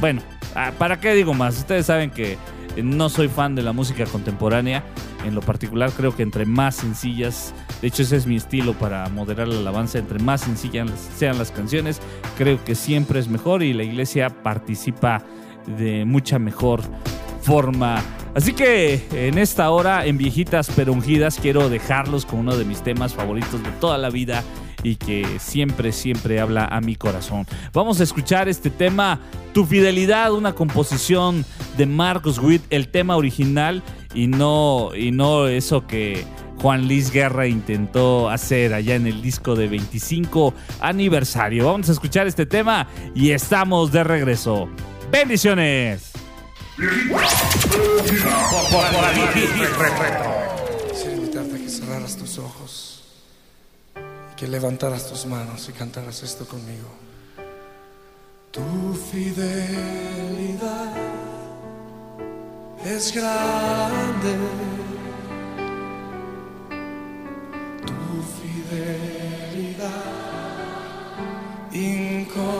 bueno, 0.00 0.22
ah, 0.54 0.72
¿para 0.78 1.00
qué 1.00 1.14
digo 1.14 1.34
más? 1.34 1.58
Ustedes 1.58 1.86
saben 1.86 2.10
que 2.10 2.38
no 2.82 3.08
soy 3.08 3.28
fan 3.28 3.54
de 3.54 3.62
la 3.62 3.72
música 3.72 4.04
contemporánea. 4.06 4.84
En 5.24 5.34
lo 5.34 5.40
particular 5.40 5.90
creo 5.90 6.14
que 6.14 6.22
entre 6.22 6.44
más 6.44 6.76
sencillas, 6.76 7.52
de 7.82 7.88
hecho 7.88 8.02
ese 8.02 8.16
es 8.16 8.26
mi 8.26 8.36
estilo 8.36 8.72
para 8.74 9.08
moderar 9.08 9.48
la 9.48 9.58
alabanza, 9.58 9.98
entre 9.98 10.20
más 10.20 10.42
sencillas 10.42 10.88
sean 11.16 11.38
las 11.38 11.50
canciones, 11.50 12.00
creo 12.36 12.64
que 12.64 12.76
siempre 12.76 13.18
es 13.18 13.28
mejor 13.28 13.64
y 13.64 13.72
la 13.72 13.82
iglesia 13.82 14.30
participa 14.30 15.24
de 15.66 16.04
mucha 16.04 16.38
mejor 16.38 16.82
forma 17.42 18.00
Así 18.34 18.52
que 18.52 19.02
en 19.12 19.36
esta 19.36 19.70
hora, 19.70 20.06
en 20.06 20.16
Viejitas 20.16 20.70
pero 20.76 20.92
Ungidas, 20.92 21.40
quiero 21.40 21.68
dejarlos 21.68 22.24
con 22.24 22.38
uno 22.38 22.56
de 22.56 22.64
mis 22.64 22.82
temas 22.82 23.14
favoritos 23.14 23.60
de 23.62 23.70
toda 23.80 23.98
la 23.98 24.10
vida 24.10 24.44
y 24.82 24.96
que 24.96 25.38
siempre, 25.38 25.92
siempre 25.92 26.40
habla 26.40 26.64
a 26.66 26.80
mi 26.80 26.96
corazón. 26.96 27.46
Vamos 27.72 28.00
a 28.00 28.04
escuchar 28.04 28.48
este 28.48 28.70
tema, 28.70 29.20
Tu 29.52 29.64
Fidelidad, 29.64 30.32
una 30.32 30.54
composición 30.54 31.44
de 31.76 31.86
Marcos 31.86 32.38
Witt, 32.38 32.62
el 32.70 32.88
tema 32.88 33.16
original 33.16 33.82
y 34.14 34.26
no, 34.26 34.90
y 34.94 35.10
no 35.10 35.48
eso 35.48 35.86
que 35.86 36.24
Juan 36.60 36.88
Luis 36.88 37.10
Guerra 37.10 37.46
intentó 37.46 38.28
hacer 38.28 38.74
allá 38.74 38.96
en 38.96 39.06
el 39.06 39.22
disco 39.22 39.54
de 39.54 39.68
25 39.68 40.54
aniversario. 40.80 41.66
Vamos 41.66 41.88
a 41.88 41.92
escuchar 41.92 42.26
este 42.26 42.46
tema 42.46 42.88
y 43.14 43.30
estamos 43.30 43.92
de 43.92 44.04
regreso. 44.04 44.68
Bendiciones. 45.10 46.12
Que 54.38 54.46
levantaras 54.46 55.08
tus 55.08 55.26
manos 55.26 55.68
y 55.68 55.72
cantaras 55.72 56.22
esto 56.22 56.46
conmigo. 56.46 56.88
Tu 58.52 58.94
fidelidad 59.10 60.94
es 62.84 63.12
grande. 63.12 64.36
Tu 67.84 68.22
fidelidad 68.38 70.04
incomparable. 71.72 72.57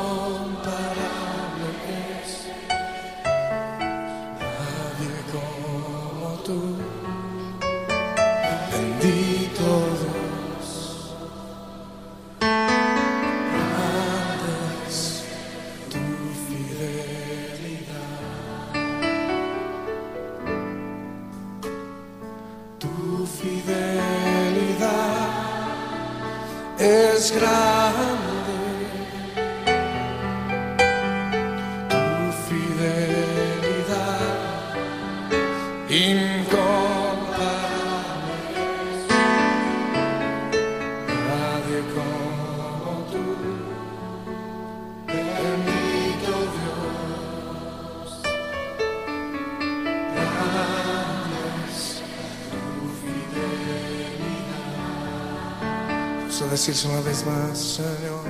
Decirse 56.68 56.88
una 56.88 57.00
vez 57.00 57.24
más, 57.24 57.58
Señor. 57.58 58.24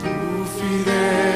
Tu 0.00 0.44
fidelidad 0.58 1.31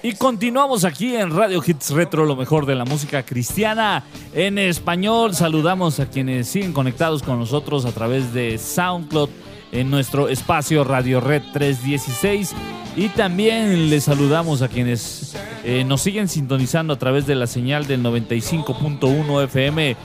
Y 0.00 0.12
continuamos 0.12 0.84
aquí 0.84 1.16
en 1.16 1.34
Radio 1.34 1.60
Hits 1.64 1.90
Retro, 1.90 2.24
lo 2.24 2.36
mejor 2.36 2.66
de 2.66 2.76
la 2.76 2.84
música 2.84 3.24
cristiana 3.24 4.04
en 4.32 4.56
español. 4.56 5.34
Saludamos 5.34 5.98
a 5.98 6.08
quienes 6.08 6.48
siguen 6.48 6.72
conectados 6.72 7.24
con 7.24 7.38
nosotros 7.40 7.84
a 7.84 7.90
través 7.90 8.32
de 8.32 8.58
SoundCloud 8.58 9.28
en 9.72 9.90
nuestro 9.90 10.28
espacio 10.28 10.84
Radio 10.84 11.20
Red 11.20 11.42
316. 11.52 12.54
Y 12.96 13.08
también 13.08 13.90
les 13.90 14.04
saludamos 14.04 14.62
a 14.62 14.68
quienes 14.68 15.36
eh, 15.64 15.82
nos 15.84 16.00
siguen 16.00 16.28
sintonizando 16.28 16.92
a 16.92 16.98
través 16.98 17.26
de 17.26 17.34
la 17.34 17.48
señal 17.48 17.88
del 17.88 18.02
95.1 18.02 19.44
FM 19.44 19.96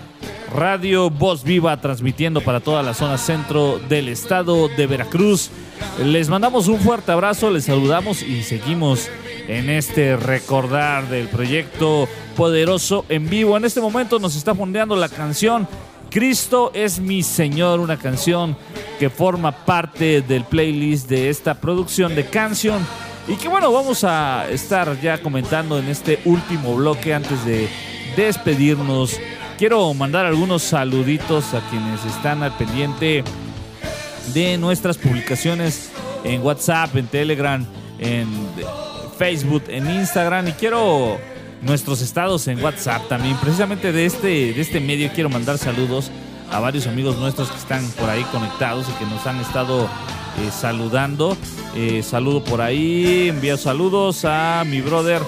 Radio 0.54 1.10
Voz 1.10 1.44
Viva 1.44 1.80
transmitiendo 1.82 2.42
para 2.42 2.60
toda 2.60 2.84
la 2.84 2.94
zona 2.94 3.18
centro 3.18 3.80
del 3.90 4.10
estado 4.10 4.70
de 4.70 4.88
Veracruz. 4.88 5.50
Les 6.04 6.30
mandamos 6.30 6.68
un 6.68 6.80
fuerte 6.80 7.12
abrazo, 7.12 7.52
les 7.52 7.66
saludamos 7.66 8.22
y 8.22 8.44
seguimos 8.44 9.10
en 9.48 9.70
este 9.70 10.16
recordar 10.16 11.08
del 11.10 11.28
proyecto 11.28 12.08
Poderoso 12.36 13.06
en 13.10 13.30
vivo. 13.30 13.56
En 13.58 13.66
este 13.66 13.82
momento 13.82 14.18
nos 14.20 14.36
está 14.36 14.56
fondeando 14.56 14.96
la 14.96 15.10
canción 15.10 15.68
Cristo 16.14 16.70
es 16.76 17.00
mi 17.00 17.24
Señor, 17.24 17.80
una 17.80 17.98
canción 17.98 18.56
que 19.00 19.10
forma 19.10 19.66
parte 19.66 20.22
del 20.22 20.44
playlist 20.44 21.10
de 21.10 21.30
esta 21.30 21.56
producción 21.56 22.14
de 22.14 22.28
canción 22.28 22.86
y 23.28 23.34
que 23.36 23.48
bueno, 23.48 23.72
vamos 23.72 24.04
a 24.04 24.48
estar 24.52 25.02
ya 25.02 25.20
comentando 25.24 25.80
en 25.80 25.88
este 25.88 26.20
último 26.26 26.76
bloque 26.76 27.16
antes 27.16 27.44
de 27.46 27.68
despedirnos. 28.16 29.20
Quiero 29.58 29.92
mandar 29.96 30.28
algunos 30.28 30.62
saluditos 30.62 31.56
a 31.56 31.68
quienes 31.72 32.06
están 32.06 32.44
al 32.44 32.56
pendiente 32.58 33.24
de 34.36 34.60
nuestras 34.60 35.00
publicaciones 35.00 35.90
en 36.24 36.44
WhatsApp, 36.44 36.96
en 36.96 37.08
Telegram, 37.08 37.66
en 37.98 38.28
Facebook, 39.18 39.64
en 39.68 39.90
Instagram 39.90 40.48
y 40.50 40.52
quiero 40.54 41.18
nuestros 41.62 42.02
estados 42.02 42.48
en 42.48 42.64
WhatsApp 42.64 43.08
también. 43.08 43.38
Precisamente 43.38 43.92
de 43.92 44.06
este, 44.06 44.54
de 44.54 44.62
este 44.62 44.80
medio 44.80 45.10
quiero 45.14 45.30
mandar 45.30 45.58
saludos 45.58 46.12
a 46.52 46.60
varios 46.60 46.88
amigos 46.88 47.18
nuestros 47.18 47.50
que 47.50 47.58
están 47.58 47.88
por 47.92 48.10
ahí 48.10 48.24
conectados 48.32 48.88
y 48.90 48.94
que 48.94 49.06
nos 49.06 49.26
han 49.26 49.40
estado 49.40 49.84
eh, 49.86 50.52
saludando. 50.52 51.38
Eh, 51.76 52.04
saludo 52.04 52.44
por 52.44 52.62
ahí, 52.62 53.30
envío 53.30 53.58
saludos 53.58 54.26
a 54.26 54.64
mi 54.66 54.82
brother 54.82 55.22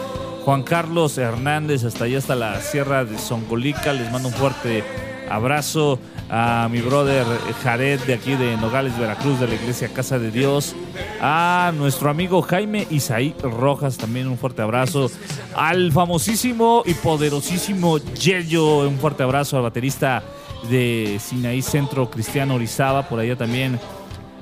Juan 0.43 0.61
Carlos 0.61 1.17
Hernández, 1.17 1.83
hasta 1.83 2.03
allá 2.03 2.19
hasta 2.19 2.35
la 2.35 2.61
Sierra 2.61 3.03
de 3.03 3.17
Songolica. 3.17 3.93
Les 3.93 4.11
mando 4.11 4.27
un 4.27 4.33
fuerte 4.35 4.83
abrazo 5.29 5.99
a 6.29 6.67
mi 6.71 6.81
brother 6.81 7.25
Jared 7.63 7.99
de 8.01 8.13
aquí 8.15 8.35
de 8.35 8.57
Nogales, 8.57 8.97
Veracruz, 8.97 9.39
de 9.39 9.47
la 9.47 9.55
iglesia 9.55 9.89
Casa 9.93 10.19
de 10.19 10.31
Dios, 10.31 10.75
a 11.21 11.71
nuestro 11.77 12.09
amigo 12.09 12.41
Jaime 12.41 12.87
Isaí 12.89 13.35
Rojas, 13.41 13.97
también 13.97 14.27
un 14.27 14.37
fuerte 14.37 14.61
abrazo, 14.61 15.09
al 15.55 15.91
famosísimo 15.91 16.83
y 16.85 16.93
poderosísimo 16.95 17.97
Yello, 17.97 18.87
un 18.87 18.97
fuerte 18.97 19.23
abrazo 19.23 19.57
al 19.57 19.63
baterista 19.63 20.23
de 20.69 21.19
Sinaí 21.19 21.61
Centro 21.61 22.09
Cristiano 22.09 22.55
Orizaba, 22.55 23.07
por 23.07 23.19
allá 23.19 23.35
también 23.35 23.79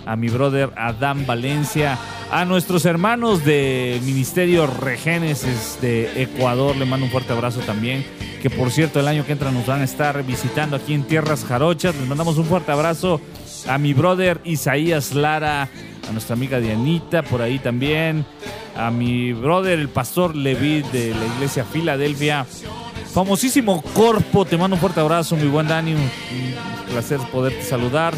a 0.05 0.15
mi 0.15 0.29
brother 0.29 0.71
Adán 0.75 1.25
Valencia, 1.25 1.97
a 2.33 2.45
nuestros 2.45 2.85
hermanos 2.85 3.45
del 3.45 4.01
Ministerio 4.01 4.65
Regénesis 4.65 5.77
de 5.81 6.23
Ecuador, 6.23 6.75
le 6.75 6.85
mando 6.85 7.05
un 7.05 7.11
fuerte 7.11 7.31
abrazo 7.31 7.59
también 7.59 8.03
que 8.41 8.49
por 8.49 8.71
cierto 8.71 8.99
el 8.99 9.07
año 9.07 9.25
que 9.25 9.31
entra 9.31 9.51
nos 9.51 9.67
van 9.67 9.81
a 9.81 9.83
estar 9.85 10.21
visitando 10.23 10.75
aquí 10.75 10.93
en 10.93 11.03
Tierras 11.03 11.45
Jarochas. 11.45 11.95
Les 11.95 12.07
mandamos 12.07 12.37
un 12.37 12.45
fuerte 12.45 12.73
abrazo 12.73 13.21
a 13.69 13.77
mi 13.77 13.93
brother 13.93 14.41
Isaías 14.43 15.13
Lara, 15.13 15.69
a 16.09 16.11
nuestra 16.11 16.33
amiga 16.33 16.59
Dianita 16.59 17.21
por 17.21 17.41
ahí 17.41 17.59
también, 17.59 18.25
a 18.75 18.91
mi 18.91 19.31
brother 19.31 19.79
el 19.79 19.87
pastor 19.87 20.35
Levi 20.35 20.81
de 20.81 21.11
la 21.13 21.25
iglesia 21.35 21.63
Filadelfia. 21.63 22.45
Famosísimo 23.13 23.81
Corpo, 23.93 24.43
te 24.43 24.57
mando 24.57 24.75
un 24.75 24.81
fuerte 24.81 24.99
abrazo, 24.99 25.35
mi 25.37 25.47
buen 25.47 25.67
Dani, 25.67 25.93
un, 25.93 26.09
placer 26.91 27.19
poderte 27.31 27.61
saludar. 27.61 28.15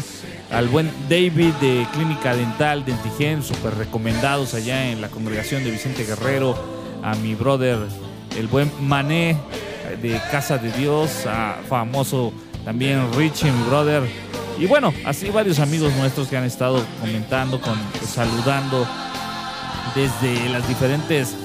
Al 0.50 0.68
buen 0.68 0.90
David 1.08 1.52
de 1.60 1.86
Clínica 1.92 2.34
Dental 2.34 2.84
Dentigen, 2.84 3.42
súper 3.42 3.74
recomendados 3.74 4.54
allá 4.54 4.90
en 4.90 5.00
la 5.00 5.08
congregación 5.08 5.64
de 5.64 5.70
Vicente 5.70 6.04
Guerrero. 6.04 6.56
A 7.02 7.14
mi 7.16 7.34
brother, 7.34 7.78
el 8.38 8.46
buen 8.46 8.70
Mané, 8.80 9.36
de 10.02 10.20
Casa 10.30 10.58
de 10.58 10.72
Dios, 10.72 11.26
a 11.26 11.58
famoso 11.68 12.32
también 12.64 13.12
Richie, 13.14 13.50
mi 13.50 13.68
brother. 13.68 14.02
Y 14.58 14.66
bueno, 14.66 14.92
así 15.04 15.30
varios 15.30 15.58
amigos 15.58 15.92
nuestros 15.96 16.28
que 16.28 16.36
han 16.36 16.44
estado 16.44 16.82
comentando, 17.00 17.60
con, 17.60 17.78
saludando 18.06 18.86
desde 19.94 20.48
las 20.48 20.66
diferentes 20.66 21.36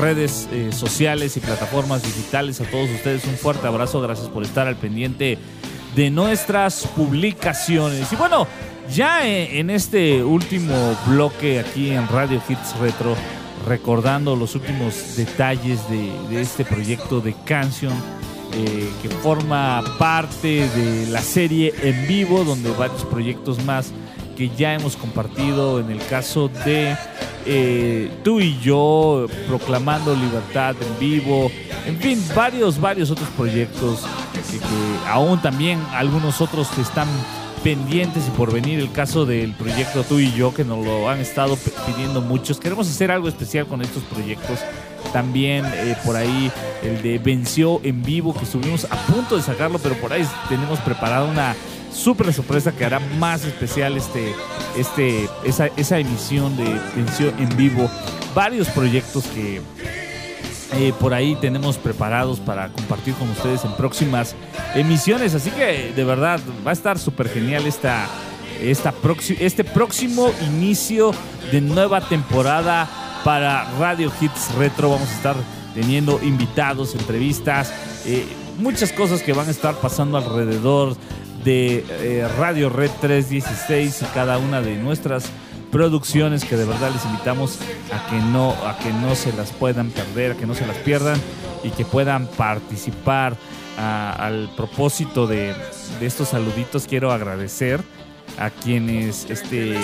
redes 0.00 0.48
eh, 0.50 0.70
sociales 0.72 1.36
y 1.36 1.40
plataformas 1.40 2.02
digitales. 2.02 2.60
A 2.60 2.64
todos 2.64 2.88
ustedes 2.90 3.24
un 3.24 3.36
fuerte 3.36 3.66
abrazo, 3.66 4.00
gracias 4.00 4.28
por 4.28 4.42
estar 4.42 4.66
al 4.66 4.76
pendiente 4.76 5.38
de 5.94 6.10
nuestras 6.10 6.86
publicaciones. 6.96 8.12
Y 8.12 8.16
bueno, 8.16 8.46
ya 8.90 9.26
en 9.26 9.70
este 9.70 10.22
último 10.22 10.96
bloque 11.06 11.60
aquí 11.60 11.90
en 11.90 12.06
Radio 12.08 12.40
Hits 12.48 12.76
Retro, 12.78 13.16
recordando 13.66 14.36
los 14.36 14.54
últimos 14.54 15.16
detalles 15.16 15.80
de, 15.88 16.40
este 16.40 16.64
proyecto 16.64 17.20
de 17.20 17.34
Canción 17.44 17.94
eh, 18.52 18.88
que 19.02 19.08
forma 19.08 19.82
parte 19.98 20.68
de 20.68 21.06
la 21.06 21.22
serie 21.22 21.72
en 21.82 22.06
vivo, 22.06 22.44
donde 22.44 22.70
varios 22.72 23.04
proyectos 23.04 23.64
más 23.64 23.92
que 24.36 24.50
ya 24.50 24.74
hemos 24.74 24.96
compartido 24.96 25.80
en 25.80 25.90
el 25.90 26.04
caso 26.06 26.50
de 26.64 26.96
eh, 27.46 28.10
tú 28.22 28.40
y 28.40 28.58
yo, 28.60 29.26
proclamando 29.48 30.14
libertad 30.14 30.74
en 30.80 30.98
vivo, 30.98 31.50
en 31.86 31.98
fin, 31.98 32.22
varios, 32.34 32.80
varios 32.80 33.10
otros 33.10 33.28
proyectos 33.30 34.00
que, 34.32 34.58
que 34.58 35.08
aún 35.08 35.40
también 35.40 35.80
algunos 35.92 36.40
otros 36.40 36.68
que 36.68 36.82
están 36.82 37.08
pendientes 37.64 38.28
y 38.28 38.30
por 38.32 38.52
venir 38.52 38.78
el 38.78 38.92
caso 38.92 39.24
del 39.24 39.52
proyecto 39.52 40.04
Tú 40.04 40.18
y 40.18 40.30
yo, 40.32 40.52
que 40.52 40.64
nos 40.64 40.84
lo 40.84 41.08
han 41.08 41.18
estado 41.20 41.56
pidiendo 41.86 42.20
muchos. 42.20 42.60
Queremos 42.60 42.88
hacer 42.88 43.10
algo 43.10 43.26
especial 43.26 43.66
con 43.66 43.80
estos 43.80 44.02
proyectos. 44.04 44.60
También 45.14 45.64
eh, 45.72 45.96
por 46.04 46.14
ahí 46.14 46.52
el 46.82 47.02
de 47.02 47.18
Venció 47.18 47.80
en 47.82 48.02
vivo, 48.02 48.34
que 48.34 48.44
estuvimos 48.44 48.84
a 48.90 48.96
punto 49.06 49.36
de 49.36 49.42
sacarlo, 49.42 49.78
pero 49.78 49.94
por 49.96 50.12
ahí 50.12 50.26
tenemos 50.48 50.78
preparada 50.80 51.24
una 51.24 51.56
súper 51.90 52.32
sorpresa 52.34 52.72
que 52.72 52.84
hará 52.84 53.00
más 53.18 53.44
especial 53.44 53.96
este, 53.96 54.34
este, 54.76 55.28
esa, 55.44 55.68
esa 55.76 55.98
emisión 55.98 56.56
de 56.58 56.64
Venció 56.94 57.28
en 57.38 57.56
vivo. 57.56 57.90
Varios 58.34 58.68
proyectos 58.68 59.24
que 59.28 59.62
eh, 60.76 60.92
por 60.98 61.14
ahí 61.14 61.36
tenemos 61.36 61.78
preparados 61.78 62.40
para 62.40 62.68
compartir 62.68 63.14
con 63.14 63.30
ustedes 63.30 63.64
en 63.64 63.72
próximas 63.76 64.34
emisiones. 64.74 65.34
Así 65.34 65.50
que 65.50 65.92
de 65.94 66.04
verdad 66.04 66.40
va 66.66 66.70
a 66.70 66.74
estar 66.74 66.98
súper 66.98 67.28
genial 67.28 67.66
esta, 67.66 68.06
esta 68.60 68.92
este 69.38 69.64
próximo 69.64 70.30
inicio 70.46 71.12
de 71.52 71.60
nueva 71.60 72.00
temporada 72.00 72.88
para 73.24 73.70
Radio 73.78 74.10
Hits 74.20 74.54
Retro. 74.56 74.90
Vamos 74.90 75.08
a 75.08 75.14
estar 75.14 75.36
teniendo 75.74 76.20
invitados, 76.22 76.94
entrevistas, 76.94 77.72
eh, 78.06 78.26
muchas 78.58 78.92
cosas 78.92 79.22
que 79.22 79.32
van 79.32 79.48
a 79.48 79.50
estar 79.50 79.74
pasando 79.76 80.18
alrededor 80.18 80.96
de 81.44 81.84
eh, 81.88 82.28
Radio 82.38 82.70
Red 82.70 82.90
316 83.00 84.02
y 84.02 84.04
cada 84.14 84.38
una 84.38 84.60
de 84.60 84.76
nuestras 84.76 85.30
producciones 85.74 86.44
que 86.44 86.56
de 86.56 86.66
verdad 86.66 86.92
les 86.92 87.04
invitamos 87.04 87.58
a 87.92 88.08
que 88.08 88.16
no 88.16 88.50
a 88.64 88.78
que 88.78 88.92
no 88.92 89.16
se 89.16 89.32
las 89.32 89.50
puedan 89.50 89.90
perder, 89.90 90.30
a 90.30 90.34
que 90.36 90.46
no 90.46 90.54
se 90.54 90.64
las 90.68 90.76
pierdan 90.76 91.20
y 91.64 91.70
que 91.70 91.84
puedan 91.84 92.28
participar 92.28 93.36
al 93.76 94.48
propósito 94.56 95.26
de, 95.26 95.52
estos 96.00 96.28
saluditos 96.28 96.86
quiero 96.86 97.10
agradecer 97.10 97.82
a 98.38 98.50
quienes 98.50 99.28
este 99.28 99.76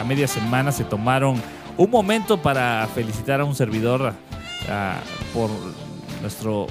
a 0.00 0.02
media 0.02 0.26
semana 0.26 0.72
se 0.72 0.82
tomaron 0.82 1.40
un 1.76 1.90
momento 1.92 2.42
para 2.42 2.88
felicitar 2.92 3.40
a 3.40 3.44
un 3.44 3.54
servidor 3.54 4.12
por 5.32 5.48
nuestro 6.22 6.66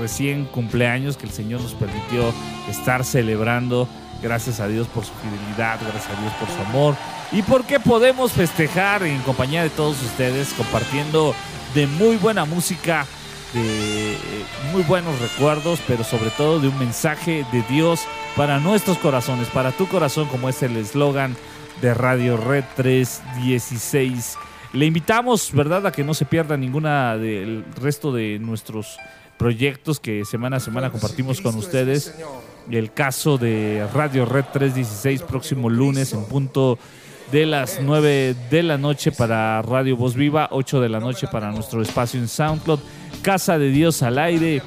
recién 0.00 0.46
cumpleaños 0.46 1.18
que 1.18 1.26
el 1.26 1.32
Señor 1.32 1.60
nos 1.60 1.74
permitió 1.74 2.32
estar 2.70 3.04
celebrando. 3.04 3.86
Gracias 4.22 4.58
a 4.58 4.68
Dios 4.68 4.86
por 4.86 5.04
su 5.04 5.12
fidelidad, 5.14 5.78
gracias 5.82 6.16
a 6.16 6.20
Dios 6.22 6.32
por 6.40 6.48
su 6.48 6.62
amor 6.70 6.94
y 7.32 7.42
porque 7.42 7.80
podemos 7.80 8.32
festejar 8.32 9.02
en 9.02 9.20
compañía 9.22 9.62
de 9.62 9.70
todos 9.70 10.02
ustedes 10.02 10.52
compartiendo 10.52 11.34
de 11.74 11.86
muy 11.86 12.16
buena 12.16 12.44
música, 12.44 13.06
de 13.54 14.12
eh, 14.12 14.18
muy 14.72 14.82
buenos 14.82 15.18
recuerdos, 15.18 15.80
pero 15.86 16.04
sobre 16.04 16.30
todo 16.30 16.60
de 16.60 16.68
un 16.68 16.78
mensaje 16.78 17.46
de 17.50 17.62
Dios 17.70 18.00
para 18.36 18.58
nuestros 18.58 18.98
corazones, 18.98 19.48
para 19.48 19.72
tu 19.72 19.88
corazón, 19.88 20.28
como 20.28 20.48
es 20.48 20.62
el 20.62 20.76
eslogan 20.76 21.34
de 21.80 21.94
Radio 21.94 22.36
Red 22.36 22.64
316. 22.76 24.36
Le 24.74 24.86
invitamos, 24.86 25.52
¿verdad?, 25.52 25.86
a 25.86 25.92
que 25.92 26.04
no 26.04 26.12
se 26.12 26.26
pierda 26.26 26.56
ninguna 26.56 27.16
del 27.16 27.64
resto 27.80 28.12
de 28.12 28.38
nuestros 28.38 28.98
proyectos 29.38 30.00
que 30.00 30.24
semana 30.24 30.58
a 30.58 30.60
semana 30.60 30.90
compartimos 30.90 31.40
con 31.40 31.56
ustedes. 31.56 32.14
El 32.70 32.92
caso 32.92 33.38
de 33.38 33.86
Radio 33.92 34.24
Red 34.24 34.44
316, 34.52 35.22
próximo 35.22 35.68
lunes 35.68 36.12
en 36.12 36.24
punto 36.26 36.78
de 37.32 37.46
las 37.46 37.80
9 37.82 38.36
de 38.50 38.62
la 38.62 38.76
noche 38.76 39.10
para 39.10 39.62
Radio 39.62 39.96
Voz 39.96 40.14
Viva, 40.14 40.48
8 40.50 40.82
de 40.82 40.90
la 40.90 41.00
noche 41.00 41.26
para 41.26 41.50
nuestro 41.50 41.80
espacio 41.80 42.20
en 42.20 42.28
SoundCloud, 42.28 42.78
Casa 43.22 43.58
de 43.58 43.70
Dios 43.70 44.02
al 44.02 44.18
aire. 44.18 44.60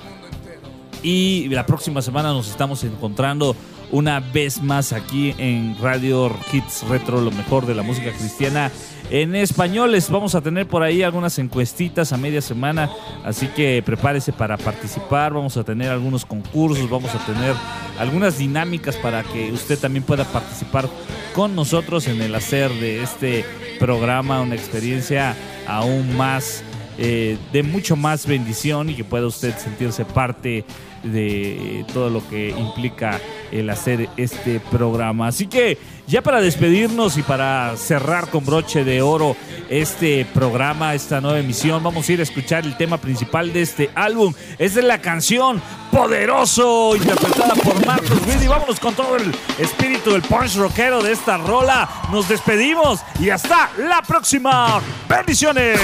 Y 1.03 1.47
la 1.49 1.67
próxima 1.67 2.01
semana 2.01 2.29
nos 2.29 2.49
estamos 2.49 2.83
encontrando 2.83 3.55
una 3.91 4.19
vez 4.19 4.63
más 4.63 4.93
aquí 4.93 5.35
en 5.37 5.77
Radio 5.79 6.35
Hits 6.51 6.87
Retro, 6.89 7.21
lo 7.21 7.29
mejor 7.29 7.67
de 7.67 7.75
la 7.75 7.83
música 7.83 8.11
cristiana 8.11 8.71
en 9.11 9.35
español. 9.35 9.91
Les 9.91 10.09
vamos 10.09 10.33
a 10.33 10.41
tener 10.41 10.67
por 10.67 10.81
ahí 10.81 11.03
algunas 11.03 11.37
encuestitas 11.37 12.13
a 12.13 12.17
media 12.17 12.41
semana, 12.41 12.89
así 13.23 13.45
que 13.47 13.83
prepárese 13.85 14.33
para 14.33 14.57
participar. 14.57 15.33
Vamos 15.33 15.55
a 15.57 15.63
tener 15.63 15.91
algunos 15.91 16.25
concursos, 16.25 16.89
vamos 16.89 17.13
a 17.13 17.23
tener 17.27 17.53
algunas 17.99 18.39
dinámicas 18.39 18.95
para 18.97 19.21
que 19.21 19.51
usted 19.51 19.77
también 19.77 20.03
pueda 20.03 20.23
participar 20.23 20.89
con 21.35 21.53
nosotros 21.53 22.07
en 22.07 22.21
el 22.21 22.33
hacer 22.33 22.71
de 22.71 23.03
este 23.03 23.43
programa 23.77 24.41
una 24.41 24.55
experiencia 24.55 25.35
aún 25.67 26.15
más 26.15 26.63
eh, 26.97 27.37
de 27.51 27.61
mucho 27.61 27.97
más 27.97 28.25
bendición 28.25 28.89
y 28.89 28.95
que 28.95 29.03
pueda 29.03 29.27
usted 29.27 29.53
sentirse 29.57 30.05
parte 30.05 30.63
de 31.03 31.85
todo 31.93 32.09
lo 32.09 32.25
que 32.29 32.51
implica 32.51 33.19
el 33.59 33.69
hacer 33.69 34.09
este 34.17 34.59
programa. 34.59 35.27
Así 35.27 35.47
que 35.47 35.77
ya 36.07 36.21
para 36.21 36.41
despedirnos 36.41 37.17
y 37.17 37.23
para 37.23 37.75
cerrar 37.77 38.29
con 38.29 38.45
broche 38.45 38.83
de 38.83 39.01
oro 39.01 39.35
este 39.69 40.25
programa, 40.33 40.93
esta 40.93 41.21
nueva 41.21 41.39
emisión, 41.39 41.81
vamos 41.83 42.07
a 42.07 42.13
ir 42.13 42.19
a 42.19 42.23
escuchar 42.23 42.65
el 42.65 42.77
tema 42.77 42.97
principal 42.97 43.51
de 43.53 43.61
este 43.61 43.89
álbum. 43.95 44.33
Es 44.59 44.75
de 44.75 44.83
la 44.83 44.99
canción 44.99 45.61
Poderoso, 45.91 46.95
interpretada 46.95 47.55
por 47.55 47.85
Marcos 47.85 48.19
Witt. 48.27 48.47
vámonos 48.47 48.79
con 48.79 48.93
todo 48.93 49.15
el 49.15 49.33
espíritu 49.57 50.11
del 50.11 50.21
punch 50.23 50.55
rockero 50.57 51.01
de 51.01 51.13
esta 51.13 51.37
rola. 51.37 51.89
Nos 52.11 52.27
despedimos 52.27 52.99
y 53.19 53.29
hasta 53.29 53.71
la 53.77 54.01
próxima. 54.01 54.81
Bendiciones. 55.07 55.79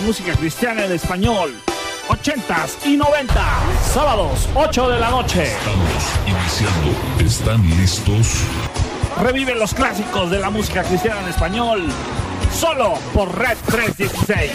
música 0.00 0.32
cristiana 0.34 0.84
en 0.84 0.92
español. 0.92 1.54
80s 2.08 2.86
y 2.86 2.96
90. 2.96 3.34
Sábados, 3.92 4.48
8 4.54 4.88
de 4.90 5.00
la 5.00 5.10
noche. 5.10 5.44
Estamos 5.44 6.04
iniciando. 6.26 7.24
¿Están 7.24 7.80
listos? 7.80 8.26
Revive 9.22 9.54
los 9.54 9.74
clásicos 9.74 10.30
de 10.30 10.38
la 10.38 10.50
música 10.50 10.82
cristiana 10.82 11.20
en 11.22 11.28
español. 11.28 11.86
Solo 12.58 12.94
por 13.14 13.36
Red 13.38 13.58
316. 13.66 14.50